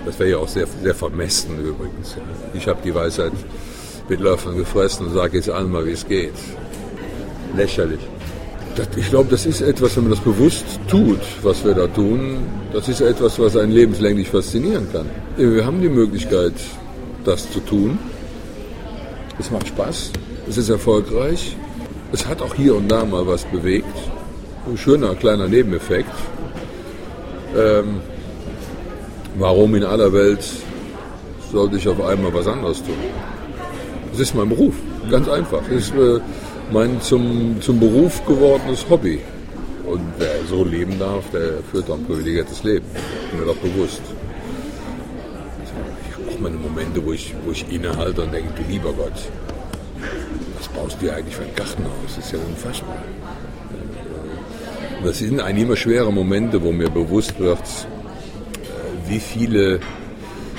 Das 0.06 0.20
wäre 0.20 0.32
ja 0.32 0.38
auch 0.38 0.48
sehr, 0.50 0.68
sehr 0.84 0.94
vermessen 0.94 1.58
übrigens. 1.60 2.18
Ich 2.54 2.68
habe 2.68 2.80
die 2.84 2.94
Weisheit 2.94 3.32
mit 4.10 4.20
Löffeln 4.20 4.58
gefressen 4.58 5.08
und 5.08 5.14
sage 5.14 5.38
jetzt 5.38 5.50
allen 5.50 5.72
mal, 5.72 5.86
wie 5.86 5.92
es 5.92 6.06
geht. 6.06 6.34
Lächerlich. 7.56 8.02
Das, 8.76 8.88
ich 8.98 9.10
glaube, 9.10 9.30
das 9.30 9.46
ist 9.46 9.62
etwas, 9.62 9.96
wenn 9.96 10.04
man 10.04 10.12
das 10.12 10.20
bewusst 10.20 10.66
tut, 10.90 11.22
was 11.42 11.64
wir 11.64 11.74
da 11.74 11.88
tun, 11.88 12.40
das 12.74 12.90
ist 12.90 13.00
etwas, 13.00 13.40
was 13.40 13.56
einen 13.56 13.72
lebenslänglich 13.72 14.30
faszinieren 14.30 14.88
kann. 14.92 15.06
Wir 15.38 15.66
haben 15.66 15.82
die 15.82 15.90
Möglichkeit, 15.90 16.54
das 17.24 17.50
zu 17.50 17.62
tun. 17.62 17.98
Es 19.40 19.52
macht 19.52 19.70
Spaß, 19.70 20.12
es 20.50 20.58
ist 20.58 20.70
erfolgreich, 20.70 21.56
es 22.12 22.28
hat 22.28 22.42
auch 22.42 22.54
hier 22.54 22.76
und 22.76 22.90
da 22.90 23.06
mal 23.06 23.26
was 23.26 23.46
bewegt 23.46 23.98
ein 24.68 24.78
schöner 24.78 25.16
kleiner 25.16 25.48
Nebeneffekt. 25.48 26.12
Ähm, 27.56 28.02
warum 29.38 29.76
in 29.76 29.84
aller 29.84 30.12
Welt 30.12 30.44
sollte 31.52 31.78
ich 31.78 31.88
auf 31.88 32.04
einmal 32.04 32.34
was 32.34 32.48
anderes 32.48 32.84
tun? 32.84 32.96
Das 34.12 34.20
ist 34.20 34.36
mein 34.36 34.50
Beruf, 34.50 34.76
ganz 35.10 35.30
einfach. 35.30 35.62
Das 35.70 35.84
ist 35.84 35.94
äh, 35.96 36.20
mein 36.72 37.02
zum, 37.02 37.62
zum 37.62 37.80
Beruf 37.80 38.26
gewordenes 38.26 38.86
Hobby. 38.90 39.22
Und 39.86 40.02
wer 40.18 40.44
so 40.50 40.66
leben 40.66 41.00
darf, 41.00 41.24
der 41.32 41.64
führt 41.72 41.90
ein 41.90 42.04
privilegiertes 42.04 42.64
Leben. 42.64 42.86
Bin 43.32 43.40
mir 43.40 43.46
doch 43.46 43.56
bewusst. 43.58 44.02
Ich 45.64 46.14
habe 46.14 46.30
auch 46.30 46.40
meine 46.40 46.58
Momente, 46.58 47.06
wo 47.06 47.14
ich, 47.14 47.34
wo 47.46 47.52
ich 47.52 47.66
innehalte 47.72 48.24
und 48.24 48.34
denke, 48.34 48.50
du 48.58 48.70
lieber 48.70 48.92
Gott, 48.92 49.14
was 50.58 50.68
baust 50.70 50.98
du 51.00 51.06
dir 51.06 51.16
eigentlich 51.16 51.36
für 51.36 51.44
ein 51.44 51.56
Gartenhaus? 51.56 52.16
Das 52.16 52.26
ist 52.26 52.34
ja 52.34 52.40
unfassbar. 52.40 52.98
Das 55.08 55.20
sind 55.20 55.40
eigentlich 55.40 55.64
immer 55.64 55.78
schwere 55.78 56.12
Momente, 56.12 56.62
wo 56.62 56.74
mir 56.74 56.90
bewusst 56.90 57.40
wird, 57.40 57.62
äh, 57.62 59.10
wie 59.10 59.22
viele, 59.22 59.80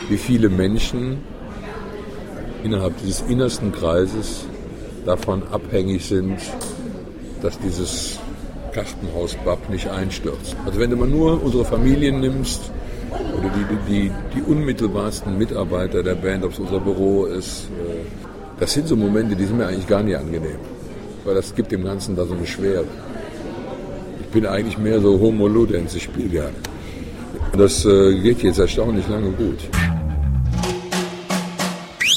wie 0.08 0.16
viele 0.16 0.48
Menschen 0.48 1.18
innerhalb 2.64 2.96
dieses 2.96 3.20
innersten 3.28 3.72
Kreises 3.72 4.46
davon 5.04 5.42
abhängig 5.52 6.06
sind, 6.06 6.38
dass 7.42 7.58
dieses 7.58 8.18
Kartenhaus 8.72 9.36
BAP 9.44 9.68
nicht 9.68 9.86
einstürzt. 9.90 10.56
Also 10.64 10.80
wenn 10.80 10.88
du 10.88 10.96
mal 10.96 11.08
nur 11.08 11.42
unsere 11.42 11.66
Familien 11.66 12.20
nimmst 12.20 12.70
oder 13.38 13.50
die, 13.50 13.92
die, 13.92 14.12
die 14.34 14.40
unmittelbarsten 14.40 15.36
Mitarbeiter 15.36 16.02
der 16.02 16.14
Band, 16.14 16.42
ob 16.42 16.52
es 16.52 16.58
unser 16.58 16.80
Büro 16.80 17.26
ist, 17.26 17.64
äh, 17.64 18.00
das 18.58 18.72
sind 18.72 18.88
so 18.88 18.96
Momente, 18.96 19.36
die 19.36 19.44
sind 19.44 19.58
mir 19.58 19.66
eigentlich 19.66 19.86
gar 19.86 20.02
nicht 20.02 20.16
angenehm. 20.16 20.56
Weil 21.26 21.34
das 21.34 21.54
gibt 21.54 21.70
dem 21.70 21.84
Ganzen 21.84 22.16
da 22.16 22.24
so 22.24 22.32
eine 22.32 22.46
Schwere. 22.46 22.86
Ich 24.38 24.42
bin 24.44 24.52
eigentlich 24.52 24.78
mehr 24.78 25.00
so 25.00 25.18
Homo 25.18 25.48
Ludens, 25.48 25.96
ich 25.96 26.04
spiele 26.04 26.28
gerne. 26.28 26.54
Das 27.56 27.84
äh, 27.84 28.20
geht 28.20 28.40
jetzt 28.44 28.60
erstaunlich 28.60 29.08
lange 29.08 29.32
gut. 29.32 29.58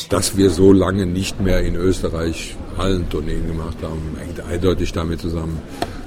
Dass 0.07 0.37
wir 0.37 0.51
so 0.51 0.71
lange 0.71 1.07
nicht 1.07 1.41
mehr 1.41 1.61
in 1.61 1.73
Österreich 1.75 2.55
Hallentourneen 2.77 3.47
gemacht 3.47 3.77
haben, 3.81 4.15
hängt 4.19 4.39
eindeutig 4.39 4.93
damit 4.93 5.19
zusammen, 5.19 5.57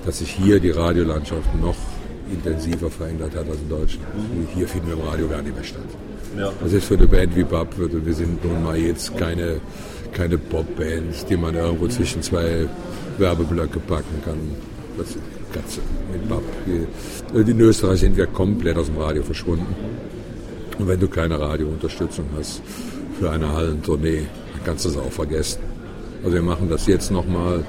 dass 0.06 0.20
sich 0.20 0.30
hier 0.30 0.60
die 0.60 0.70
Radiolandschaft 0.70 1.52
noch 1.60 1.74
intensiver 2.30 2.90
verändert 2.90 3.34
hat 3.34 3.48
als 3.48 3.58
in 3.58 3.68
Deutschland. 3.68 4.06
Mhm. 4.14 4.46
Hier 4.54 4.68
finden 4.68 4.86
wir 4.86 4.94
im 4.94 5.00
Radio 5.00 5.26
gar 5.26 5.42
nicht 5.42 5.56
mehr 5.56 5.64
statt. 5.64 5.82
Ja. 6.38 6.52
Das 6.62 6.72
ist 6.72 6.84
für 6.84 6.94
eine 6.94 7.08
Band 7.08 7.34
wie 7.34 7.42
Bab, 7.42 7.74
wir 7.76 8.14
sind 8.14 8.44
nun 8.44 8.62
mal 8.62 8.76
jetzt 8.76 9.18
keine, 9.18 9.60
keine 10.12 10.38
Popband, 10.38 11.28
die 11.28 11.36
man 11.36 11.56
irgendwo 11.56 11.88
zwischen 11.88 12.22
zwei 12.22 12.68
Werbeblöcke 13.18 13.80
packen 13.80 14.22
kann. 14.24 14.73
Das 14.96 15.08
Katze 15.52 15.80
mit 16.12 16.28
Bab. 16.28 16.42
In 17.34 17.60
Österreich 17.60 18.00
sind 18.00 18.16
wir 18.16 18.26
komplett 18.26 18.76
aus 18.76 18.86
dem 18.86 18.98
Radio 18.98 19.22
verschwunden. 19.22 19.74
Und 20.78 20.88
wenn 20.88 21.00
du 21.00 21.08
keine 21.08 21.38
Radiounterstützung 21.38 22.26
hast 22.36 22.62
für 23.18 23.30
eine 23.30 23.52
Hallentournee, 23.52 24.26
dann 24.52 24.64
kannst 24.64 24.84
du 24.84 24.90
es 24.90 24.96
auch 24.96 25.12
vergessen. 25.12 25.60
Also 26.22 26.34
wir 26.34 26.42
machen 26.42 26.68
das 26.68 26.86
jetzt 26.86 27.10
nochmal, 27.10 27.64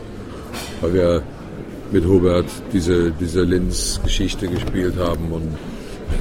weil 0.81 0.93
wir 0.93 1.23
mit 1.91 2.05
Hubert 2.05 2.45
diese, 2.73 3.11
diese 3.11 3.43
Linz-Geschichte 3.43 4.47
gespielt 4.47 4.95
haben 4.97 5.31
und 5.31 5.51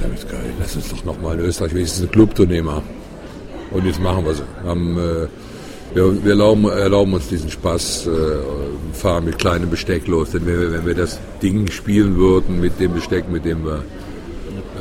ja, 0.01 0.07
geil, 0.31 0.53
lass 0.59 0.75
uns 0.75 0.89
doch 0.89 1.05
nochmal 1.05 1.39
in 1.39 1.45
Österreich 1.45 1.73
wenigstens 1.73 2.01
eine 2.01 2.11
Clubtournee 2.11 2.61
machen. 2.61 2.83
Und 3.71 3.85
jetzt 3.85 3.99
machen 3.99 4.25
wir 4.25 4.33
sie. 4.33 4.43
Haben 4.63 4.97
äh, 4.97 5.27
wir, 5.95 6.23
wir 6.23 6.31
erlauben, 6.31 6.65
erlauben, 6.65 7.13
uns 7.13 7.27
diesen 7.29 7.49
Spaß, 7.49 8.07
äh, 8.07 8.11
fahren 8.93 9.25
mit 9.25 9.39
kleinem 9.39 9.69
Besteck 9.69 10.07
los. 10.07 10.31
Denn 10.31 10.45
wenn 10.45 10.61
wir, 10.61 10.71
wenn 10.71 10.85
wir 10.85 10.93
das 10.93 11.19
Ding 11.41 11.71
spielen 11.71 12.17
würden 12.17 12.59
mit 12.59 12.79
dem 12.79 12.93
Besteck, 12.93 13.29
mit 13.31 13.45
dem 13.45 13.65
wir 13.65 13.83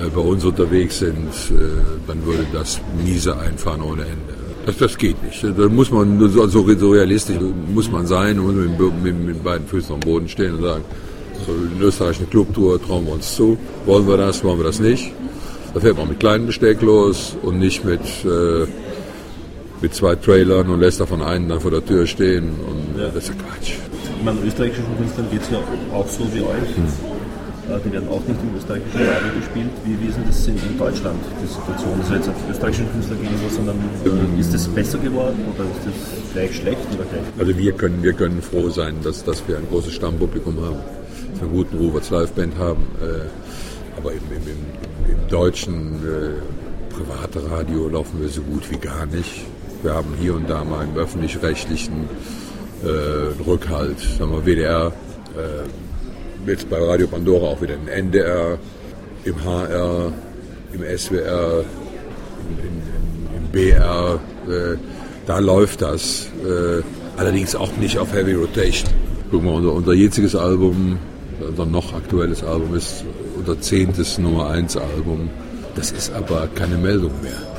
äh, 0.00 0.08
bei 0.14 0.20
uns 0.20 0.44
unterwegs 0.44 0.98
sind, 0.98 1.28
äh, 1.50 1.54
dann 2.06 2.24
würde 2.26 2.44
das 2.52 2.80
miese 3.04 3.38
einfahren 3.38 3.80
ohne 3.80 4.02
Ende. 4.02 4.34
Das, 4.66 4.76
das 4.78 4.98
geht 4.98 5.22
nicht. 5.22 5.44
Da 5.44 5.68
muss 5.68 5.90
man, 5.90 6.18
so, 6.30 6.46
so 6.48 6.90
realistisch 6.90 7.36
muss 7.72 7.90
man 7.90 8.06
sein 8.06 8.38
und 8.40 8.56
mit, 8.56 9.02
mit, 9.02 9.26
mit 9.26 9.44
beiden 9.44 9.66
Füßen 9.66 9.94
am 9.94 10.00
Boden 10.00 10.28
stehen 10.28 10.56
und 10.56 10.62
sagen, 10.62 10.84
so 11.46 11.52
in 11.52 11.82
Österreich 11.82 12.18
eine 12.18 12.26
Clubtour 12.26 12.82
trauen 12.82 13.06
wir 13.06 13.12
uns 13.12 13.36
zu. 13.36 13.56
Wollen 13.86 14.08
wir 14.08 14.16
das, 14.16 14.42
wollen 14.42 14.58
wir 14.58 14.64
das 14.64 14.80
nicht? 14.80 15.12
Da 15.74 15.80
fährt 15.80 15.96
man 15.96 16.08
mit 16.08 16.20
kleinem 16.20 16.46
Besteck 16.46 16.80
los 16.82 17.36
und 17.42 17.58
nicht 17.58 17.84
mit 17.84 18.00
äh, 18.24 18.66
mit 19.84 19.94
zwei 19.94 20.14
Trailern 20.14 20.70
und 20.70 20.80
lässt 20.80 20.98
davon 20.98 21.20
einen 21.20 21.46
dann 21.50 21.60
vor 21.60 21.70
der 21.70 21.84
Tür 21.84 22.06
stehen. 22.06 22.44
Und 22.66 22.98
ja. 22.98 23.08
das 23.08 23.24
ist 23.24 23.28
ja 23.28 23.34
Quatsch. 23.34 23.72
Ich 24.16 24.24
meine, 24.24 24.38
österreichischen 24.40 24.96
Künstlern 24.96 25.26
geht 25.30 25.42
es 25.42 25.50
ja 25.50 25.58
auch 25.92 26.08
so 26.08 26.24
wie 26.32 26.40
euch. 26.40 26.72
Hm. 26.74 26.88
Die 27.84 27.92
werden 27.92 28.08
auch 28.08 28.20
nicht 28.20 28.40
im 28.40 28.56
österreichischen 28.56 28.96
Radio 28.96 29.30
gespielt. 29.40 29.72
Wie, 29.84 30.00
wie 30.00 30.08
ist 30.08 30.16
denn 30.16 30.26
das 30.26 30.46
in, 30.46 30.56
in 30.56 30.78
Deutschland, 30.78 31.20
die 31.42 31.46
Situation? 31.46 31.94
Das 31.98 32.08
ist 32.08 32.14
jetzt 32.16 32.28
auf 32.30 32.36
österreichischen 32.50 32.92
Künstler 32.92 33.16
gegenüber, 33.16 33.50
sondern 33.50 33.76
ähm, 34.06 34.40
ist 34.40 34.54
das 34.54 34.68
besser 34.68 34.98
geworden 34.98 35.38
oder 35.52 35.64
ist 35.64 35.84
das 35.84 36.32
gleich 36.32 36.56
schlecht 36.56 36.86
oder 36.94 37.04
gleich? 37.04 37.24
Also 37.38 37.58
wir 37.58 37.72
können, 37.72 38.02
wir 38.02 38.12
können 38.14 38.40
froh 38.40 38.70
sein, 38.70 38.96
dass, 39.02 39.24
dass 39.24 39.46
wir 39.48 39.58
ein 39.58 39.66
großes 39.70 39.92
Stammpublikum 39.92 40.56
haben, 40.62 40.76
dass 41.32 41.40
wir 41.40 41.48
einen 41.48 41.56
guten 41.56 41.76
Ruf 41.76 41.94
als 41.96 42.08
Liveband 42.08 42.56
haben. 42.58 42.82
Äh, 43.02 43.98
aber 43.98 44.12
im, 44.12 44.24
im, 44.30 44.44
im, 44.48 45.12
im 45.12 45.28
deutschen 45.28 45.96
äh, 46.04 46.94
private 46.94 47.50
Radio 47.50 47.88
laufen 47.88 48.20
wir 48.20 48.28
so 48.28 48.40
gut 48.42 48.70
wie 48.70 48.78
gar 48.78 49.04
nicht. 49.06 49.44
Wir 49.84 49.92
haben 49.92 50.14
hier 50.18 50.34
und 50.34 50.48
da 50.48 50.64
mal 50.64 50.82
im 50.82 50.96
öffentlich-rechtlichen 50.96 52.08
äh, 52.82 53.42
Rückhalt. 53.46 54.00
Sagen 54.00 54.32
wir 54.32 54.46
WDR, 54.46 54.92
äh, 55.36 56.50
jetzt 56.50 56.70
bei 56.70 56.78
Radio 56.78 57.06
Pandora 57.06 57.48
auch 57.48 57.60
wieder 57.60 57.74
im 57.74 57.86
NDR, 57.86 58.56
im 59.24 59.44
HR, 59.44 60.10
im 60.72 60.98
SWR, 60.98 61.64
im, 62.48 62.58
im, 62.66 63.36
im 63.36 63.52
BR. 63.52 64.18
Äh, 64.48 64.78
da 65.26 65.38
läuft 65.38 65.82
das. 65.82 66.28
Äh, 66.42 66.82
allerdings 67.18 67.54
auch 67.54 67.76
nicht 67.76 67.98
auf 67.98 68.10
Heavy 68.14 68.32
Rotation. 68.32 68.88
Gucken 69.30 69.48
wir, 69.48 69.52
unser, 69.52 69.72
unser 69.74 69.92
jetziges 69.92 70.34
Album, 70.34 70.98
unser 71.46 71.66
noch 71.66 71.92
aktuelles 71.92 72.42
Album 72.42 72.74
ist 72.74 73.04
unser 73.36 73.60
zehntes 73.60 74.16
Nummer 74.16 74.48
1 74.48 74.78
Album. 74.78 75.28
Das 75.74 75.92
ist 75.92 76.10
aber 76.14 76.48
keine 76.54 76.78
Meldung 76.78 77.12
mehr. 77.22 77.53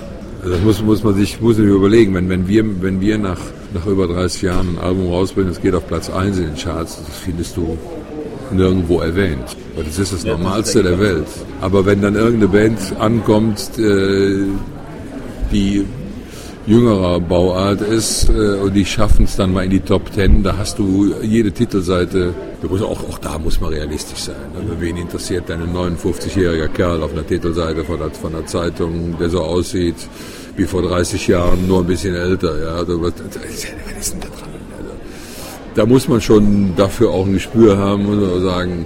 Das 0.45 0.61
muss, 0.61 0.81
muss 0.83 1.03
man 1.03 1.15
sich 1.15 1.41
muss 1.41 1.57
man 1.57 1.67
überlegen. 1.67 2.13
Wenn, 2.13 2.29
wenn, 2.29 2.47
wir, 2.47 2.63
wenn 2.81 3.01
wir 3.01 3.17
nach, 3.17 3.39
nach 3.73 3.87
über 3.87 4.07
30 4.07 4.43
Jahren 4.43 4.77
ein 4.77 4.77
Album 4.77 5.07
rausbringen, 5.07 5.51
es 5.51 5.59
geht 5.59 5.73
auf 5.73 5.87
Platz 5.87 6.09
1 6.09 6.37
in 6.37 6.45
den 6.45 6.55
Charts, 6.55 7.01
das 7.03 7.17
findest 7.17 7.57
du 7.57 7.75
nirgendwo 8.51 8.99
erwähnt. 8.99 9.57
Weil 9.75 9.85
das 9.85 9.97
ist 9.97 10.13
das 10.13 10.23
Normalste 10.23 10.83
der 10.83 10.99
Welt. 10.99 11.25
Aber 11.61 11.85
wenn 11.87 11.99
dann 12.01 12.15
irgendeine 12.15 12.47
Band 12.47 12.79
ankommt, 12.99 13.71
äh, 13.79 14.43
die 15.51 15.83
jüngerer 16.67 17.19
Bauart 17.19 17.81
ist 17.81 18.29
äh, 18.29 18.55
und 18.55 18.74
die 18.74 18.86
schaffen 18.86 19.25
es 19.25 19.36
dann 19.36 19.53
mal 19.53 19.65
in 19.65 19.69
die 19.69 19.79
Top 19.79 20.12
Ten, 20.12 20.43
da 20.43 20.57
hast 20.57 20.79
du 20.79 21.13
jede 21.22 21.51
Titelseite, 21.51 22.34
auch, 22.63 23.10
auch 23.10 23.17
da 23.19 23.38
muss 23.38 23.62
man 23.62 23.72
realistisch 23.72 24.19
sein. 24.19 24.36
Also 24.55 24.79
wen 24.79 24.98
interessiert 24.98 25.50
ein 25.51 25.62
59-jähriger 25.75 26.67
Kerl 26.69 27.03
auf 27.03 27.12
einer 27.12 27.25
Titelseite 27.25 27.84
von 27.84 28.00
der, 28.00 28.10
von 28.12 28.31
der 28.31 28.45
Zeitung, 28.48 29.15
der 29.19 29.29
so 29.29 29.41
aussieht 29.41 29.95
wie 30.57 30.65
vor 30.65 30.81
30 30.81 31.27
Jahren, 31.27 31.67
nur 31.67 31.79
ein 31.79 31.88
bisschen 31.88 32.15
älter. 32.15 32.57
Ja, 32.60 32.75
also, 32.75 32.98
denn? 32.98 33.12
Also, 33.12 34.91
da 35.75 35.86
muss 35.86 36.07
man 36.07 36.22
schon 36.22 36.75
dafür 36.75 37.12
auch 37.12 37.25
ein 37.25 37.34
Gespür 37.34 37.77
haben 37.77 38.05
und 38.07 38.41
sagen, 38.41 38.86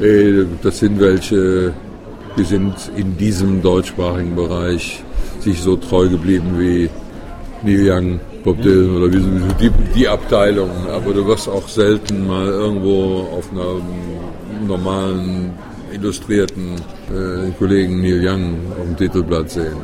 ey, 0.00 0.46
das 0.62 0.78
sind 0.78 0.98
welche, 0.98 1.74
die 2.36 2.44
sind 2.44 2.74
in 2.96 3.16
diesem 3.16 3.62
deutschsprachigen 3.62 4.34
Bereich 4.34 5.04
sich 5.40 5.60
so 5.60 5.76
treu 5.76 6.08
geblieben 6.08 6.54
wie 6.58 6.88
Neil 7.62 7.90
Young, 7.90 8.20
Bob 8.44 8.60
Dylan 8.62 8.96
oder 8.96 9.12
wie 9.12 9.18
so 9.18 9.28
die, 9.60 9.70
die 9.94 10.08
Abteilung. 10.08 10.70
Aber 10.88 11.12
du 11.12 11.26
wirst 11.26 11.48
auch 11.48 11.68
selten 11.68 12.26
mal 12.26 12.46
irgendwo 12.46 13.28
auf 13.36 13.50
einer 13.50 13.76
normalen, 14.66 15.52
illustrierten 15.92 16.76
äh, 17.10 17.50
Kollegen 17.58 18.00
Neil 18.00 18.26
Young 18.26 18.54
auf 18.78 18.86
dem 18.86 18.96
Titelblatt 18.96 19.50
sehen. 19.50 19.76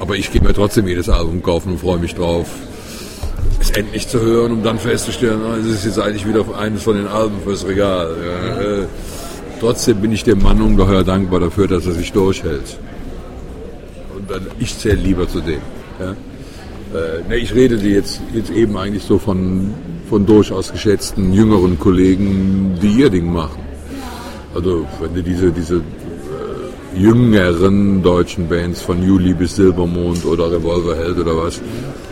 Aber 0.00 0.16
ich 0.16 0.30
gehe 0.32 0.42
mir 0.42 0.54
trotzdem 0.54 0.86
jedes 0.86 1.08
Album 1.08 1.42
kaufen 1.42 1.72
und 1.72 1.78
freue 1.78 1.98
mich 1.98 2.14
drauf, 2.14 2.46
es 3.60 3.70
endlich 3.70 4.08
zu 4.08 4.20
hören, 4.20 4.52
um 4.52 4.62
dann 4.62 4.78
festzustellen, 4.78 5.40
oh, 5.44 5.54
es 5.54 5.66
ist 5.66 5.84
jetzt 5.84 5.98
eigentlich 5.98 6.26
wieder 6.26 6.44
eines 6.58 6.82
von 6.82 6.96
den 6.96 7.06
Alben 7.06 7.36
fürs 7.44 7.66
Regal. 7.66 8.14
Ja. 8.24 8.60
Äh, 8.60 8.86
trotzdem 9.60 10.00
bin 10.00 10.12
ich 10.12 10.24
dem 10.24 10.42
Mann 10.42 10.60
ungeheuer 10.60 11.04
dankbar 11.04 11.40
dafür, 11.40 11.66
dass 11.66 11.86
er 11.86 11.92
sich 11.92 12.12
durchhält. 12.12 12.78
Und 14.16 14.30
dann, 14.30 14.46
ich 14.58 14.78
zähle 14.78 14.96
lieber 14.96 15.28
zu 15.28 15.40
dem. 15.40 15.60
Ja. 16.00 16.14
Äh, 16.94 17.28
ne, 17.28 17.36
ich 17.36 17.54
rede 17.54 17.76
jetzt, 17.76 18.20
jetzt 18.32 18.50
eben 18.50 18.76
eigentlich 18.76 19.02
so 19.02 19.18
von, 19.18 19.74
von 20.08 20.24
durchaus 20.24 20.70
geschätzten 20.72 21.32
jüngeren 21.32 21.78
Kollegen, 21.78 22.78
die 22.80 23.00
ihr 23.00 23.10
Ding 23.10 23.32
machen. 23.32 23.60
Also 24.54 24.86
wenn 25.00 25.14
du 25.14 25.22
diese, 25.22 25.50
diese 25.50 25.76
äh, 25.76 26.98
jüngeren 26.98 28.02
deutschen 28.02 28.48
Bands 28.48 28.80
von 28.80 29.02
Juli 29.02 29.34
bis 29.34 29.56
Silbermond 29.56 30.24
oder 30.24 30.50
Revolverheld 30.52 31.18
oder 31.18 31.36
was, 31.36 31.60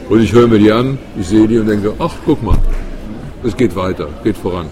und 0.08 0.20
ich 0.20 0.32
höre 0.32 0.48
mir 0.48 0.58
die 0.58 0.72
an, 0.72 0.98
ich 1.18 1.28
sehe 1.28 1.46
die 1.46 1.58
und 1.58 1.68
denke, 1.68 1.94
ach 1.98 2.14
guck 2.26 2.42
mal, 2.42 2.58
es 3.44 3.56
geht 3.56 3.74
weiter, 3.76 4.08
geht 4.24 4.36
voran. 4.36 4.66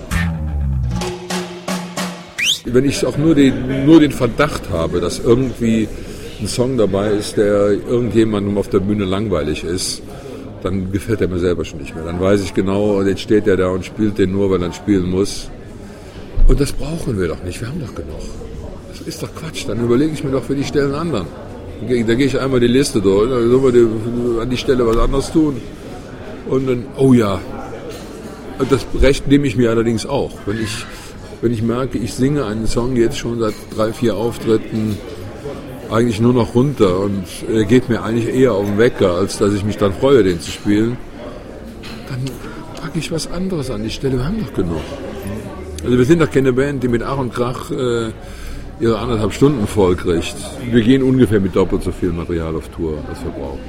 Wenn 2.65 2.85
ich 2.85 3.05
auch 3.07 3.17
nur 3.17 3.35
den, 3.35 3.87
nur 3.87 4.01
den 4.01 4.13
Verdacht 4.13 4.71
habe, 4.71 5.01
dass 5.01 5.21
irgendwie 5.21 5.89
ein 6.43 6.49
Song 6.49 6.77
dabei 6.77 7.13
ist, 7.13 7.37
der 7.37 7.71
irgendjemandem 7.71 8.59
auf 8.59 8.69
der 8.69 8.81
Bühne 8.81 9.05
langweilig 9.05 9.63
ist, 9.63 10.03
dann 10.63 10.91
gefällt 10.91 11.21
er 11.21 11.29
mir 11.29 11.39
selber 11.39 11.65
schon 11.65 11.79
nicht 11.79 11.95
mehr. 11.95 12.05
Dann 12.05 12.21
weiß 12.21 12.43
ich 12.43 12.53
genau, 12.53 13.01
jetzt 13.03 13.21
steht 13.21 13.47
er 13.47 13.57
da 13.57 13.69
und 13.69 13.85
spielt 13.85 14.19
den 14.19 14.33
nur, 14.33 14.51
weil 14.51 14.63
er 14.63 14.73
spielen 14.73 15.09
muss. 15.09 15.51
Und 16.49 16.61
das 16.61 16.73
brauchen 16.73 17.19
wir 17.19 17.29
doch 17.29 17.43
nicht, 17.45 17.61
wir 17.61 17.69
haben 17.69 17.81
doch 17.81 17.95
genug. 17.95 18.21
Das 18.91 19.01
ist 19.07 19.23
doch 19.23 19.33
Quatsch, 19.35 19.65
dann 19.69 19.85
überlege 19.85 20.13
ich 20.13 20.25
mir 20.25 20.33
doch 20.33 20.43
für 20.43 20.57
die 20.57 20.65
Stellen 20.65 20.95
anderen. 20.95 21.27
Da 21.81 22.15
gehe 22.15 22.27
ich 22.27 22.39
einmal 22.39 22.61
die 22.61 22.67
Liste 22.67 23.01
durch, 23.01 23.31
dann 23.31 23.51
sollen 23.51 23.75
wir 23.75 24.43
an 24.43 24.51
die 24.51 24.57
Stelle 24.57 24.87
was 24.87 24.97
anderes 24.97 25.33
tun. 25.33 25.61
Und 26.49 26.69
dann, 26.69 26.87
oh 26.97 27.13
ja, 27.13 27.41
das 28.69 28.85
Recht 29.01 29.29
nehme 29.29 29.47
ich 29.47 29.57
mir 29.57 29.71
allerdings 29.71 30.07
auch. 30.07 30.33
Wenn 30.47 30.61
ich, 30.61 30.85
wenn 31.41 31.53
ich 31.53 31.63
merke, 31.63 31.99
ich 31.99 32.15
singe 32.15 32.45
einen 32.47 32.67
Song 32.67 32.97
jetzt 32.97 33.19
schon 33.19 33.39
seit 33.41 33.55
drei, 33.75 33.93
vier 33.93 34.17
Auftritten, 34.17 34.99
eigentlich 35.91 36.21
nur 36.21 36.33
noch 36.33 36.55
runter 36.55 37.01
und 37.01 37.25
er 37.53 37.65
geht 37.65 37.89
mir 37.89 38.03
eigentlich 38.03 38.35
eher 38.35 38.53
auf 38.55 38.67
den 38.67 38.79
Wecker, 38.79 39.15
als 39.15 39.39
dass 39.39 39.53
ich 39.53 39.65
mich 39.65 39.77
dann 39.77 39.93
freue, 39.93 40.23
den 40.23 40.41
zu 40.41 40.51
spielen, 40.51 40.97
dann 42.09 42.21
packe 42.81 42.99
ich 42.99 43.11
was 43.13 43.31
anderes 43.31 43.71
an 43.71 43.83
die 43.83 43.91
Stelle. 43.91 44.19
Wir 44.19 44.25
haben 44.25 44.41
doch 44.45 44.55
genug. 44.55 44.81
Also 45.85 45.99
wir 45.99 46.05
sind 46.05 46.21
doch 46.21 46.31
keine 46.31 46.53
Band, 46.53 46.83
die 46.83 46.89
mit 46.89 47.03
Ach 47.03 47.19
und 47.19 47.35
Krach 47.35 47.71
äh, 47.71 48.11
ihre 48.81 48.99
anderthalb 48.99 49.33
Stunden 49.33 49.67
voll 49.67 49.97
kriegt. 49.97 50.37
Wir 50.71 50.83
gehen 50.83 51.03
ungefähr 51.03 51.41
mit 51.41 51.55
doppelt 51.57 51.83
so 51.83 51.93
viel 51.93 52.11
Material 52.11 52.55
auf 52.57 52.69
Tour, 52.69 52.99
als 53.09 53.23
wir 53.23 53.31
brauchen. 53.31 53.61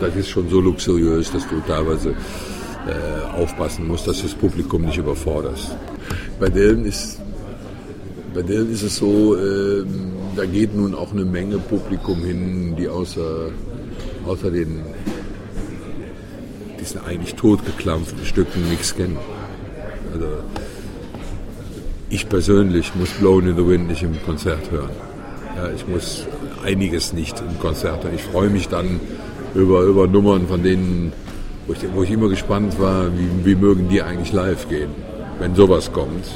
Das 0.00 0.14
ist 0.16 0.28
schon 0.28 0.48
so 0.48 0.60
luxuriös, 0.60 1.30
dass 1.30 1.46
du 1.48 1.60
teilweise 1.66 2.10
äh, 2.10 3.36
aufpassen 3.36 3.86
musst, 3.86 4.06
dass 4.06 4.18
du 4.18 4.22
das 4.24 4.34
Publikum 4.34 4.82
nicht 4.82 4.96
überforderst. 4.96 5.76
Bei 6.38 6.48
Dylan 6.48 6.84
ist, 6.84 7.20
bei 8.34 8.42
Dylan 8.42 8.72
ist 8.72 8.82
es 8.82 8.96
so, 8.96 9.36
äh, 9.36 9.84
da 10.40 10.46
geht 10.46 10.74
nun 10.74 10.94
auch 10.94 11.12
eine 11.12 11.26
Menge 11.26 11.58
Publikum 11.58 12.24
hin, 12.24 12.74
die 12.74 12.88
außer, 12.88 13.50
außer 14.26 14.50
den 14.50 14.80
diesen 16.80 17.04
eigentlich 17.04 17.34
totgeklampften 17.34 18.24
Stücken 18.24 18.66
nichts 18.70 18.96
kennen. 18.96 19.18
Also, 20.14 20.26
ich 22.08 22.26
persönlich 22.26 22.94
muss 22.94 23.10
Blown 23.10 23.48
in 23.48 23.56
the 23.56 23.66
Wind 23.66 23.88
nicht 23.88 24.02
im 24.02 24.16
Konzert 24.24 24.70
hören. 24.70 24.88
Ja, 25.56 25.68
ich 25.76 25.86
muss 25.86 26.24
einiges 26.64 27.12
nicht 27.12 27.38
im 27.40 27.60
Konzert 27.60 28.02
hören. 28.02 28.14
Ich 28.14 28.22
freue 28.22 28.48
mich 28.48 28.68
dann 28.68 28.98
über, 29.54 29.82
über 29.82 30.06
Nummern, 30.06 30.48
von 30.48 30.62
denen, 30.62 31.12
wo 31.66 31.74
ich, 31.74 31.80
wo 31.92 32.02
ich 32.02 32.10
immer 32.10 32.30
gespannt 32.30 32.80
war, 32.80 33.08
wie, 33.12 33.44
wie 33.44 33.56
mögen 33.56 33.90
die 33.90 34.00
eigentlich 34.00 34.32
live 34.32 34.70
gehen, 34.70 34.88
wenn 35.40 35.54
sowas 35.56 35.92
kommt. 35.92 36.26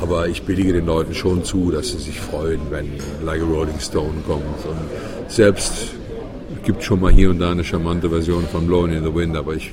Aber 0.00 0.28
ich 0.28 0.42
billige 0.42 0.72
den 0.72 0.86
Leuten 0.86 1.14
schon 1.14 1.44
zu, 1.44 1.70
dass 1.70 1.90
sie 1.90 1.98
sich 1.98 2.20
freuen, 2.20 2.60
wenn 2.70 2.90
Like 3.24 3.40
a 3.40 3.44
Rolling 3.44 3.78
Stone 3.78 4.22
kommt. 4.26 4.64
Und 4.66 5.30
selbst 5.30 5.94
gibt 6.64 6.82
schon 6.82 7.00
mal 7.00 7.12
hier 7.12 7.30
und 7.30 7.38
da 7.38 7.50
eine 7.50 7.64
charmante 7.64 8.08
Version 8.08 8.46
von 8.50 8.66
Blowing 8.66 8.92
in 8.92 9.04
the 9.04 9.14
Wind, 9.14 9.36
aber 9.36 9.54
ich 9.54 9.72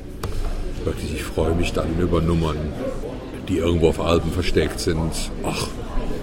wirklich, 0.83 1.13
ich 1.13 1.23
freue 1.23 1.53
mich 1.55 1.73
dann 1.73 1.87
über 1.99 2.21
Nummern, 2.21 2.57
die 3.47 3.57
irgendwo 3.57 3.89
auf 3.89 3.99
Alben 3.99 4.31
versteckt 4.31 4.79
sind. 4.79 5.11
Ach, 5.43 5.67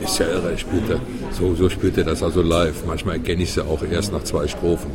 ist 0.01 0.19
ja 0.19 0.27
irre, 0.27 0.57
spielt 0.59 0.89
er, 0.91 1.01
so, 1.33 1.55
so 1.55 1.69
spielt 1.69 1.97
er 1.99 2.05
das 2.05 2.23
also 2.23 2.43
live. 2.43 2.85
Manchmal 2.87 3.17
erkenne 3.17 3.43
ich 3.43 3.53
sie 3.53 3.65
auch 3.65 3.83
erst 3.91 4.13
nach 4.13 4.25
zwei 4.25 4.47
Strophen. 4.47 4.91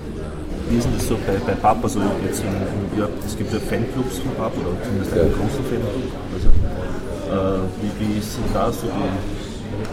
Wie 0.69 0.77
ist 0.77 0.85
denn 0.85 0.93
das 0.97 1.07
so 1.07 1.17
bei, 1.27 1.33
bei 1.45 1.53
Papa? 1.53 1.83
Also 1.83 1.99
jetzt 2.25 2.41
in, 2.41 2.99
ja, 2.99 3.07
es 3.25 3.37
gibt 3.37 3.51
ja 3.51 3.59
Fanclubs 3.59 4.19
von 4.19 4.33
Papa, 4.35 4.55
oder 4.59 4.83
zumindest 4.83 5.13
einen 5.13 5.31
ja. 5.31 5.37
großen 5.37 5.65
Fanclub. 5.65 6.11
Also, 6.33 6.47
äh, 6.47 6.62
wie, 7.81 8.05
wie 8.05 8.19
ist 8.19 8.37
da 8.53 8.71
so 8.71 8.87
die, 8.87 8.91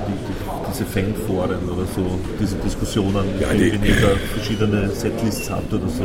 die, 0.07 0.18
die, 0.29 0.70
diese 0.70 0.85
Fanforen 0.85 1.68
oder 1.68 1.87
so, 1.94 2.18
diese 2.40 2.57
Diskussionen, 2.57 3.24
ja, 3.40 3.53
die, 3.53 3.72
wenn 3.72 3.85
ihr 3.85 4.00
da 4.00 4.09
verschiedene 4.35 4.90
Setlists 4.90 5.50
habt 5.50 5.72
oder 5.72 5.88
so? 5.88 6.05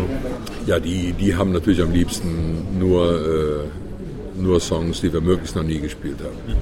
Ja, 0.65 0.79
die, 0.79 1.13
die 1.13 1.35
haben 1.35 1.51
natürlich 1.51 1.81
am 1.81 1.91
liebsten 1.91 2.79
nur, 2.79 3.19
äh, 3.19 4.41
nur 4.41 4.59
Songs, 4.59 5.01
die 5.01 5.11
wir 5.11 5.21
möglichst 5.21 5.55
noch 5.55 5.63
nie 5.63 5.79
gespielt 5.79 6.19
haben. 6.19 6.57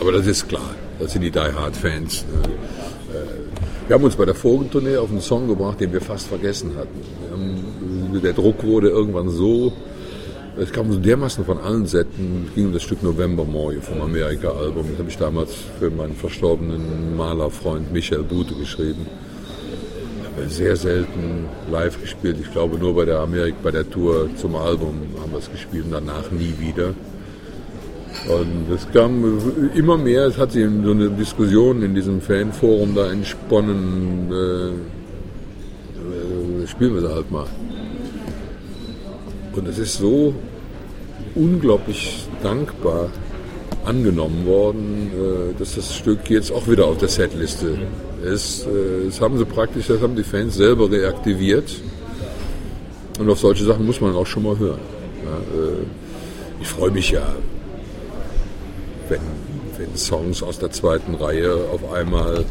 Aber 0.00 0.12
das 0.12 0.26
ist 0.26 0.48
klar, 0.48 0.74
das 0.98 1.12
sind 1.12 1.22
die 1.22 1.30
Die 1.30 1.38
Hard 1.38 1.76
Fans. 1.76 2.24
Äh, 2.24 2.48
wir 3.88 3.94
haben 3.94 4.04
uns 4.04 4.16
bei 4.16 4.26
der 4.26 4.34
Vogeltournee 4.34 4.98
auf 4.98 5.10
einen 5.10 5.22
Song 5.22 5.48
gebracht, 5.48 5.80
den 5.80 5.92
wir 5.92 6.02
fast 6.02 6.28
vergessen 6.28 6.72
hatten. 6.76 7.00
Haben, 7.32 8.20
der 8.22 8.34
Druck 8.34 8.62
wurde 8.62 8.90
irgendwann 8.90 9.30
so 9.30 9.72
es 10.60 10.72
kam 10.72 10.92
so 10.92 10.98
dermaßen 10.98 11.44
von 11.44 11.58
allen 11.58 11.86
Seiten, 11.86 12.46
es 12.48 12.54
ging 12.54 12.66
um 12.66 12.72
das 12.72 12.82
Stück 12.82 13.02
November 13.02 13.44
Morgen 13.44 13.80
vom 13.80 14.00
Amerika-Album. 14.00 14.86
Das 14.90 14.98
habe 14.98 15.08
ich 15.08 15.18
damals 15.18 15.54
für 15.78 15.90
meinen 15.90 16.14
verstorbenen 16.14 17.16
Malerfreund 17.16 17.92
Michael 17.92 18.24
Bute 18.24 18.54
geschrieben. 18.54 19.06
Haben 20.36 20.48
sehr 20.48 20.76
selten 20.76 21.46
live 21.70 22.00
gespielt. 22.00 22.38
Ich 22.40 22.50
glaube 22.50 22.78
nur 22.78 22.94
bei 22.94 23.04
der 23.04 23.20
Amerik, 23.20 23.54
bei 23.62 23.70
der 23.70 23.88
Tour 23.88 24.28
zum 24.36 24.56
Album 24.56 24.94
haben 25.20 25.30
wir 25.32 25.38
es 25.38 25.50
gespielt 25.50 25.84
und 25.84 25.92
danach 25.92 26.30
nie 26.30 26.54
wieder. 26.58 26.94
Und 28.26 28.74
es 28.74 28.90
kam 28.92 29.70
immer 29.74 29.96
mehr, 29.96 30.26
es 30.26 30.38
hat 30.38 30.52
sich 30.52 30.64
so 30.64 30.90
eine 30.90 31.10
Diskussion 31.10 31.82
in 31.82 31.94
diesem 31.94 32.20
Fanforum 32.20 32.94
da 32.94 33.12
entsponnen, 33.12 34.32
äh, 34.32 34.68
äh, 36.62 36.66
spielen 36.66 36.94
wir 36.94 37.02
da 37.02 37.14
halt 37.14 37.30
mal. 37.30 37.46
Und 39.58 39.66
es 39.66 39.78
ist 39.78 39.98
so 39.98 40.34
unglaublich 41.34 42.28
dankbar 42.44 43.10
angenommen 43.84 44.46
worden, 44.46 45.10
äh, 45.12 45.58
dass 45.58 45.74
das 45.74 45.96
Stück 45.96 46.30
jetzt 46.30 46.52
auch 46.52 46.68
wieder 46.68 46.86
auf 46.86 46.98
der 46.98 47.08
Setliste 47.08 47.76
ist. 48.24 48.66
Äh, 48.66 49.06
das 49.06 49.20
haben 49.20 49.36
sie 49.36 49.44
praktisch, 49.44 49.88
das 49.88 50.00
haben 50.00 50.14
die 50.14 50.22
Fans 50.22 50.54
selber 50.54 50.88
reaktiviert. 50.88 51.74
Und 53.18 53.28
auf 53.28 53.40
solche 53.40 53.64
Sachen 53.64 53.84
muss 53.84 54.00
man 54.00 54.14
auch 54.14 54.26
schon 54.26 54.44
mal 54.44 54.56
hören. 54.58 54.78
Äh, 55.24 56.62
ich 56.62 56.68
freue 56.68 56.92
mich 56.92 57.10
ja, 57.10 57.26
wenn, 59.08 59.20
wenn 59.76 59.96
Songs 59.96 60.40
aus 60.40 60.60
der 60.60 60.70
zweiten 60.70 61.16
Reihe 61.16 61.56
auf 61.72 61.92
einmal 61.92 62.44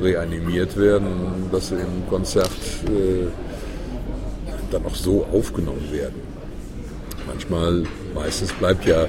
reanimiert 0.00 0.78
werden, 0.78 1.10
dass 1.52 1.68
sie 1.68 1.74
im 1.74 2.08
Konzert 2.08 2.50
dann 4.70 4.84
auch 4.86 4.94
so 4.94 5.26
aufgenommen 5.32 5.88
werden. 5.92 6.20
Manchmal, 7.26 7.84
meistens 8.14 8.52
bleibt 8.52 8.86
ja 8.86 9.06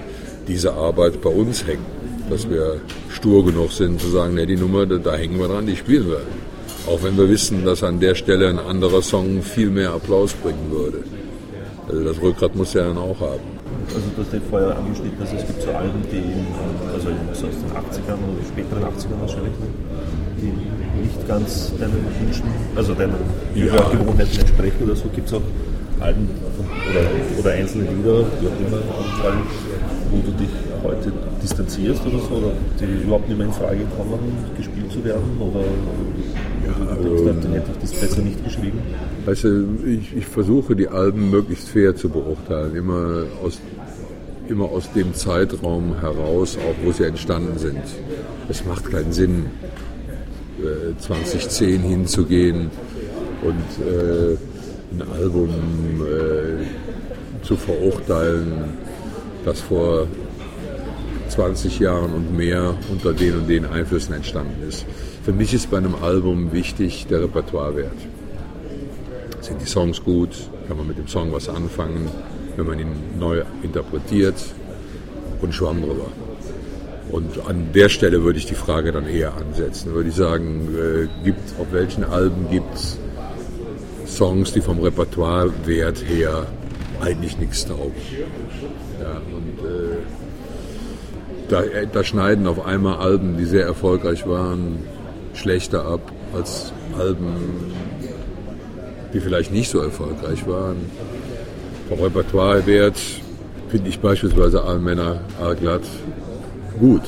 diese 0.48 0.74
Arbeit 0.74 1.22
bei 1.22 1.30
uns 1.30 1.66
hängen, 1.66 1.86
dass 2.30 2.50
wir 2.50 2.82
stur 3.10 3.46
genug 3.46 3.72
sind 3.72 4.02
zu 4.02 4.10
sagen, 4.10 4.36
ne, 4.36 4.46
die 4.46 4.56
Nummer, 4.56 4.86
da, 4.86 4.98
da 4.98 5.16
hängen 5.16 5.40
wir 5.40 5.48
dran, 5.48 5.66
die 5.66 5.76
spielen 5.76 6.08
wir. 6.08 6.22
Auch 6.88 7.04
wenn 7.04 7.18
wir 7.18 7.30
wissen, 7.30 7.66
dass 7.66 7.84
an 7.84 8.00
der 8.00 8.16
Stelle 8.16 8.48
ein 8.48 8.60
anderer 8.60 9.02
Song 9.02 9.42
viel 9.42 9.70
mehr 9.70 9.92
Applaus 9.92 10.34
bringen 10.34 10.72
würde. 10.72 11.04
Also 11.88 12.04
das 12.04 12.22
Rückgrat 12.22 12.56
muss 12.56 12.76
er 12.76 12.86
dann 12.86 12.98
auch 12.98 13.20
haben. 13.20 13.58
Also 13.94 14.08
du 14.16 14.22
hast 14.22 14.34
ja 14.34 14.40
vorher 14.50 14.78
angeschnitten, 14.78 15.20
dass 15.20 15.34
es 15.34 15.46
gibt 15.48 15.62
so 15.62 15.72
Alben, 15.72 16.02
die 16.12 16.24
also 16.94 17.10
aus 17.32 17.40
den 17.40 17.72
80ern 17.72 18.20
oder 18.20 18.44
späteren 18.48 18.84
80ern 18.84 19.22
wahrscheinlich, 19.22 19.54
die 20.42 21.02
nicht 21.02 21.28
ganz 21.28 21.72
deinen 21.80 22.06
Wünschen, 22.20 22.46
also 22.76 22.94
deinen 22.94 23.16
ja. 23.56 23.76
Gewohnheiten 23.90 24.40
entsprechen 24.40 24.84
oder 24.84 24.96
so, 24.96 25.06
gibt 25.14 25.28
es 25.28 25.34
auch 25.34 25.42
Alben 26.00 26.30
oder, 26.60 27.40
oder 27.40 27.52
einzelne 27.52 27.86
Lieder, 27.86 28.20
wie 28.40 28.48
auch 28.48 28.60
immer, 28.68 28.78
anfallen, 28.78 29.42
wo 30.12 30.18
du 30.18 30.32
dich 30.38 30.50
heute 30.84 31.12
distanzierst 31.42 32.06
oder 32.06 32.20
so, 32.20 32.36
oder 32.36 32.52
die 32.80 33.04
überhaupt 33.04 33.28
nicht 33.28 33.38
mehr 33.38 33.48
in 33.48 33.54
Frage 33.54 33.80
kommen, 33.98 34.20
gespielt 34.56 34.92
zu 34.92 35.04
werden, 35.04 35.24
oder 35.40 35.64
also, 36.80 37.26
dann 37.26 37.54
hätte 37.54 37.72
ich 37.72 37.90
das 37.90 38.00
besser 38.00 38.22
nicht 38.22 38.44
geschrieben? 38.44 38.80
Weißt 39.26 39.44
du, 39.46 39.66
ich, 39.86 40.16
ich 40.16 40.26
versuche 40.26 40.76
die 40.76 40.88
Alben 40.88 41.32
möglichst 41.32 41.70
fair 41.70 41.96
zu 41.96 42.10
beurteilen, 42.10 42.76
immer 42.76 43.24
aus 43.44 43.60
immer 44.50 44.66
aus 44.66 44.92
dem 44.94 45.14
Zeitraum 45.14 46.00
heraus, 46.00 46.58
auch 46.58 46.86
wo 46.86 46.92
sie 46.92 47.04
entstanden 47.04 47.58
sind. 47.58 47.82
Es 48.50 48.64
macht 48.66 48.90
keinen 48.90 49.12
Sinn, 49.12 49.48
2010 51.00 51.84
äh, 51.84 51.88
hinzugehen 51.88 52.72
und 53.42 53.86
äh, 53.86 54.38
ein 54.92 55.08
Album 55.14 55.50
äh, 56.02 57.46
zu 57.46 57.56
verurteilen, 57.56 58.78
das 59.46 59.62
vor 59.62 60.08
20 61.30 61.80
Jahren 61.80 62.14
und 62.14 62.36
mehr 62.36 62.76
unter 62.92 63.14
den 63.14 63.36
und 63.36 63.50
den 63.50 63.66
Einflüssen 63.66 64.14
entstanden 64.14 64.68
ist. 64.68 64.86
Für 65.24 65.34
mich 65.34 65.54
ist 65.54 65.70
bei 65.70 65.78
einem 65.78 65.96
Album 65.96 66.52
wichtig 66.54 67.08
der 67.08 67.24
Repertoirewert. 67.24 67.92
Sind 69.42 69.62
die 69.62 69.66
Songs 69.66 70.04
gut? 70.04 70.30
Kann 70.68 70.78
man 70.78 70.88
mit 70.88 70.98
dem 70.98 71.08
Song 71.08 71.32
was 71.32 71.50
anfangen? 71.50 72.10
Wenn 72.56 72.66
man 72.66 72.80
ihn 72.80 72.94
neu 73.20 73.44
interpretiert 73.62 74.36
und 75.42 75.54
schwamm 75.54 75.82
drüber. 75.82 76.08
Und 77.12 77.48
an 77.48 77.70
der 77.74 77.90
Stelle 77.90 78.24
würde 78.24 78.38
ich 78.38 78.46
die 78.46 78.56
Frage 78.56 78.92
dann 78.92 79.08
eher 79.08 79.34
ansetzen. 79.36 79.94
Würde 79.94 80.10
ich 80.10 80.16
sagen, 80.16 80.68
äh, 80.76 81.24
gibt, 81.24 81.60
auf 81.60 81.68
welchen 81.72 82.04
Alben 82.04 82.50
gibt 82.52 82.76
es 82.76 82.98
Songs, 84.06 84.52
die 84.52 84.62
vom 84.62 84.80
Repertoirewert 84.80 86.04
her 86.08 86.48
eigentlich 87.00 87.38
nichts 87.38 87.66
taugen? 87.66 87.94
Ja, 89.02 89.22
und 89.36 89.60
äh, 89.66 89.98
da, 91.48 91.64
äh, 91.64 91.88
da 91.92 92.04
schneiden 92.04 92.46
auf 92.48 92.66
einmal 92.66 92.98
Alben, 92.98 93.38
die 93.38 93.46
sehr 93.46 93.66
erfolgreich 93.66 94.28
waren, 94.28 94.80
schlechter 95.34 95.86
ab 95.86 96.12
als 96.34 96.74
Alben, 96.98 97.74
die 99.14 99.20
vielleicht 99.22 99.54
nicht 99.54 99.70
so 99.70 99.80
erfolgreich 99.80 100.46
waren. 100.48 100.78
Vom 101.88 102.02
Repertoirewert 102.02 103.00
finde 103.70 103.90
ich 103.90 104.00
beispielsweise 104.00 104.64
Allmänner, 104.64 105.22
Allglatt 105.40 105.84
gut. 106.80 107.04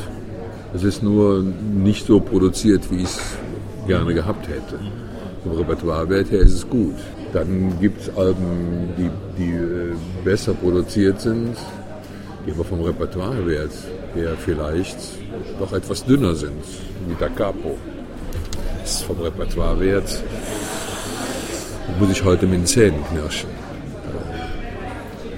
Es 0.73 0.83
ist 0.83 1.01
nur 1.01 1.43
nicht 1.43 2.05
so 2.05 2.19
produziert, 2.19 2.89
wie 2.91 2.97
ich 2.97 3.03
es 3.03 3.19
gerne 3.87 4.13
gehabt 4.13 4.47
hätte. 4.47 4.79
Vom 5.43 5.53
Repertoirewert 5.53 6.31
her 6.31 6.41
ist 6.41 6.53
es 6.53 6.69
gut. 6.69 6.95
Dann 7.33 7.79
gibt 7.79 8.01
es 8.01 8.17
Alben, 8.17 8.89
die, 8.97 9.09
die 9.37 9.51
äh, 9.51 9.95
besser 10.23 10.53
produziert 10.53 11.21
sind, 11.21 11.55
die 12.45 12.51
aber 12.51 12.63
vom 12.63 12.81
Repertoirewert 12.81 13.71
her 14.15 14.33
vielleicht 14.37 14.97
doch 15.59 15.73
etwas 15.73 16.03
dünner 16.05 16.35
sind, 16.35 16.63
wie 17.07 17.15
Da 17.19 17.29
Capo. 17.29 17.77
Das 18.81 18.95
ist 18.95 19.03
vom 19.03 19.19
Repertoirewert 19.19 20.23
muss 21.99 22.11
ich 22.11 22.23
heute 22.23 22.45
mit 22.45 22.59
den 22.59 22.65
Zähnen 22.65 23.03
knirschen. 23.09 23.58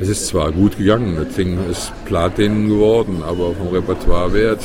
Es 0.02 0.10
ist 0.10 0.26
zwar 0.26 0.52
gut 0.52 0.80
gegangen, 0.80 1.16
das 1.16 1.36
Ding 1.36 1.60
ist 1.70 1.94
Platin 2.06 2.68
geworden, 2.68 3.22
aber 3.24 3.54
vom 3.54 3.68
Repertoirewert, 3.68 4.64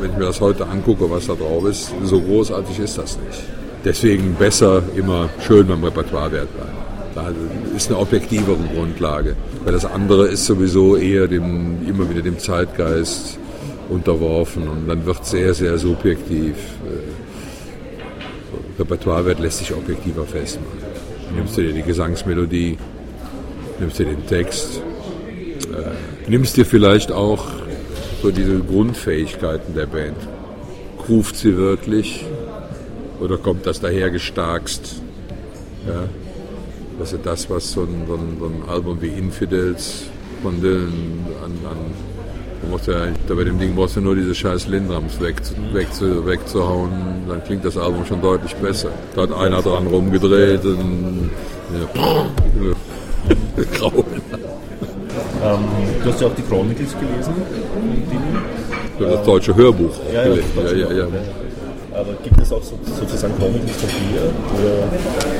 wenn 0.00 0.10
ich 0.10 0.16
mir 0.16 0.24
das 0.24 0.40
heute 0.40 0.66
angucke, 0.66 1.08
was 1.08 1.28
da 1.28 1.34
drauf 1.34 1.64
ist, 1.66 1.92
so 2.02 2.20
großartig 2.20 2.80
ist 2.80 2.98
das 2.98 3.16
nicht. 3.20 3.44
Deswegen 3.84 4.34
besser 4.34 4.82
immer 4.96 5.30
schön 5.46 5.68
beim 5.68 5.84
Repertoirewert 5.84 6.52
bleiben. 6.56 6.76
Da 7.14 7.32
ist 7.76 7.88
eine 7.88 8.00
objektivere 8.00 8.58
Grundlage. 8.74 9.36
Weil 9.62 9.74
das 9.74 9.84
andere 9.84 10.26
ist 10.26 10.44
sowieso 10.44 10.96
eher 10.96 11.28
dem, 11.28 11.86
immer 11.86 12.10
wieder 12.10 12.22
dem 12.22 12.40
Zeitgeist 12.40 13.38
unterworfen 13.88 14.66
und 14.66 14.88
dann 14.88 15.06
wird 15.06 15.24
sehr, 15.24 15.54
sehr 15.54 15.78
subjektiv. 15.78 16.56
Repertoirewert 18.76 19.38
lässt 19.38 19.58
sich 19.58 19.72
objektiver 19.72 20.24
festmachen. 20.24 20.80
Nimmst 21.36 21.56
du 21.56 21.62
dir 21.62 21.72
die 21.72 21.82
Gesangsmelodie, 21.82 22.76
nimmst 23.78 23.98
dir 23.98 24.06
den 24.06 24.26
Text, 24.26 24.80
äh, 25.72 26.30
nimmst 26.30 26.56
dir 26.56 26.66
vielleicht 26.66 27.12
auch 27.12 27.44
so 28.22 28.30
diese 28.30 28.58
Grundfähigkeiten 28.60 29.74
der 29.74 29.86
Band. 29.86 30.16
Ruft 31.08 31.36
sie 31.36 31.56
wirklich 31.56 32.24
oder 33.20 33.36
kommt 33.36 33.66
das 33.66 33.80
daher 33.80 34.10
gestarkst? 34.10 35.02
Ja? 35.86 36.04
Das 36.98 37.12
ist 37.12 37.26
das, 37.26 37.50
was 37.50 37.72
so 37.72 37.82
ein, 37.82 38.04
so 38.06 38.14
ein, 38.14 38.36
so 38.38 38.46
ein 38.46 38.68
Album 38.68 39.02
wie 39.02 39.08
Infidels 39.08 40.04
von 40.42 40.60
Dylan 40.60 41.26
an, 41.44 41.52
an 41.70 41.76
da 43.26 43.34
bei 43.34 43.44
dem 43.44 43.58
Ding 43.58 43.74
brauchst 43.74 43.96
du 43.96 44.00
nur 44.00 44.14
diese 44.14 44.34
scheiß 44.34 44.68
Lindrams 44.68 45.20
weg, 45.20 45.36
weg, 45.72 45.88
wegzuhauen, 46.00 46.90
dann 47.28 47.44
klingt 47.44 47.64
das 47.64 47.76
Album 47.76 48.06
schon 48.06 48.22
deutlich 48.22 48.54
besser. 48.56 48.90
Da 49.14 49.22
hat 49.22 49.32
einer 49.32 49.60
dran 49.62 49.86
rumgedreht 49.86 50.64
und 50.64 51.30
ja, 51.94 52.74
Grauen. 53.56 54.04
Ähm, 55.42 55.58
du 56.02 56.10
hast 56.10 56.20
ja 56.20 56.26
auch 56.26 56.34
die 56.34 56.42
Chronicles 56.42 56.92
gelesen. 56.92 57.34
Die, 58.98 59.04
das 59.04 59.24
deutsche 59.24 59.54
Hörbuch. 59.54 59.92
Ja, 60.12 60.24
ja, 60.24 60.34
ja, 60.34 60.72
ja, 60.72 60.92
ja. 60.92 61.06
Aber 61.92 62.12
gibt 62.24 62.40
es 62.40 62.52
auch 62.52 62.62
so, 62.62 62.78
sozusagen 62.98 63.36
Chronicles 63.38 63.76
von 63.76 63.88
dir? 63.88 64.32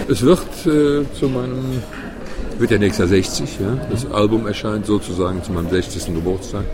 Es 0.09 0.23
wird 0.23 0.41
äh, 0.67 1.05
zu 1.19 1.29
meinem, 1.29 1.83
wird 2.59 2.71
ja 2.71 2.79
nächstes 2.79 3.11
Jahr 3.11 3.23
60, 3.23 3.59
ja. 3.61 3.77
Das 3.91 4.11
Album 4.13 4.47
erscheint 4.47 4.87
sozusagen 4.87 5.43
zu 5.43 5.53
meinem 5.53 5.71
60. 5.71 6.15
Geburtstag. 6.15 6.65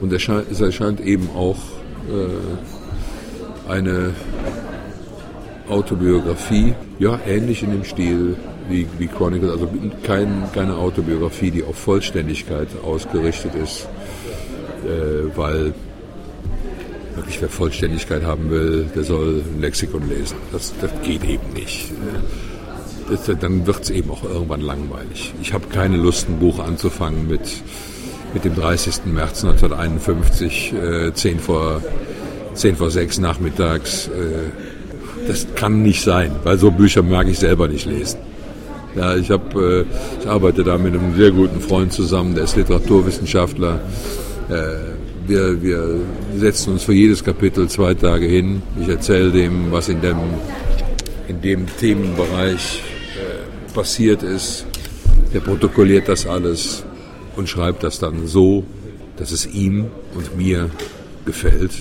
Und 0.00 0.12
erscheint, 0.12 0.50
es 0.50 0.60
erscheint 0.60 1.00
eben 1.00 1.30
auch 1.36 1.58
äh, 2.08 3.70
eine 3.70 4.14
Autobiografie, 5.68 6.74
ja, 6.98 7.20
ähnlich 7.26 7.62
in 7.62 7.70
dem 7.70 7.84
Stil 7.84 8.36
wie, 8.72 8.86
wie 8.98 9.06
Chronicles, 9.06 9.50
also 9.50 9.68
kein, 10.02 10.44
keine 10.54 10.76
Autobiografie, 10.76 11.50
die 11.50 11.62
auf 11.62 11.76
Vollständigkeit 11.76 12.68
ausgerichtet 12.82 13.54
ist, 13.54 13.86
äh, 14.84 15.36
weil 15.36 15.74
wirklich 17.14 17.40
wer 17.40 17.48
Vollständigkeit 17.48 18.24
haben 18.24 18.50
will, 18.50 18.86
der 18.94 19.04
soll 19.04 19.42
ein 19.54 19.60
Lexikon 19.60 20.08
lesen. 20.08 20.36
Das, 20.50 20.72
das 20.80 20.90
geht 21.02 21.24
eben 21.24 21.52
nicht. 21.54 21.92
Das, 23.08 23.30
dann 23.38 23.66
wird 23.66 23.82
es 23.82 23.90
eben 23.90 24.10
auch 24.10 24.24
irgendwann 24.24 24.62
langweilig. 24.62 25.34
Ich 25.42 25.52
habe 25.52 25.66
keine 25.68 25.98
Lust, 25.98 26.28
ein 26.28 26.38
Buch 26.38 26.58
anzufangen 26.58 27.28
mit, 27.28 27.62
mit 28.32 28.44
dem 28.44 28.54
30. 28.54 29.04
März 29.06 29.44
1951, 29.44 30.72
äh, 30.72 31.12
10 31.12 31.38
vor 31.38 31.82
10 32.54 32.76
vor 32.76 32.90
6 32.90 33.18
nachmittags. 33.18 34.08
Äh, 34.08 35.28
das 35.28 35.46
kann 35.54 35.82
nicht 35.82 36.02
sein, 36.02 36.32
weil 36.42 36.58
so 36.58 36.70
Bücher 36.70 37.02
mag 37.02 37.28
ich 37.28 37.38
selber 37.38 37.68
nicht 37.68 37.86
lesen. 37.86 38.18
Ja, 38.94 39.16
ich, 39.16 39.30
hab, 39.30 39.54
äh, 39.56 39.84
ich 40.20 40.28
arbeite 40.28 40.64
da 40.64 40.76
mit 40.76 40.94
einem 40.94 41.16
sehr 41.16 41.30
guten 41.30 41.60
Freund 41.60 41.92
zusammen, 41.92 42.34
der 42.34 42.44
ist 42.44 42.56
Literaturwissenschaftler. 42.56 43.80
Äh, 44.50 44.92
wir, 45.26 45.62
wir 45.62 46.00
setzen 46.36 46.74
uns 46.74 46.82
für 46.82 46.92
jedes 46.92 47.24
Kapitel 47.24 47.68
zwei 47.68 47.94
Tage 47.94 48.26
hin. 48.26 48.60
Ich 48.80 48.88
erzähle 48.88 49.30
dem, 49.30 49.72
was 49.72 49.88
in 49.88 50.02
dem, 50.02 50.18
in 51.28 51.40
dem 51.40 51.66
Themenbereich 51.78 52.82
äh, 53.16 53.72
passiert 53.72 54.22
ist. 54.22 54.66
Der 55.32 55.40
protokolliert 55.40 56.08
das 56.08 56.26
alles 56.26 56.84
und 57.36 57.48
schreibt 57.48 57.82
das 57.84 57.98
dann 57.98 58.26
so, 58.26 58.64
dass 59.16 59.32
es 59.32 59.46
ihm 59.46 59.86
und 60.14 60.36
mir 60.36 60.68
gefällt. 61.24 61.72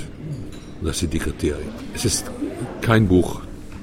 Und 0.79 0.87
das 0.87 0.99
sind 0.99 1.13
die 1.13 1.19
Kriterien. 1.19 1.69
Es 1.93 2.05
ist 2.05 2.31
kein 2.81 3.07
Buch, 3.07 3.41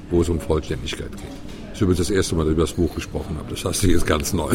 wo 0.09 0.21
es 0.21 0.29
um 0.29 0.39
Vollständigkeit 0.39 1.11
geht 1.11 1.38
ist 1.79 1.83
übrigens 1.83 2.07
das 2.07 2.09
erste 2.09 2.35
Mal, 2.35 2.43
dass 2.43 2.51
ich 2.51 2.57
über 2.57 2.63
das 2.63 2.73
Buch 2.73 2.93
gesprochen 2.93 3.37
habe. 3.37 3.49
Das 3.51 3.63
heißt, 3.63 3.85
ich 3.85 3.91
ist 3.91 4.05
ganz 4.05 4.33
neu. 4.33 4.53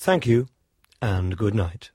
Thank 0.00 0.26
you 0.26 0.46
and 1.00 1.36
good 1.36 1.54
night. 1.54 1.92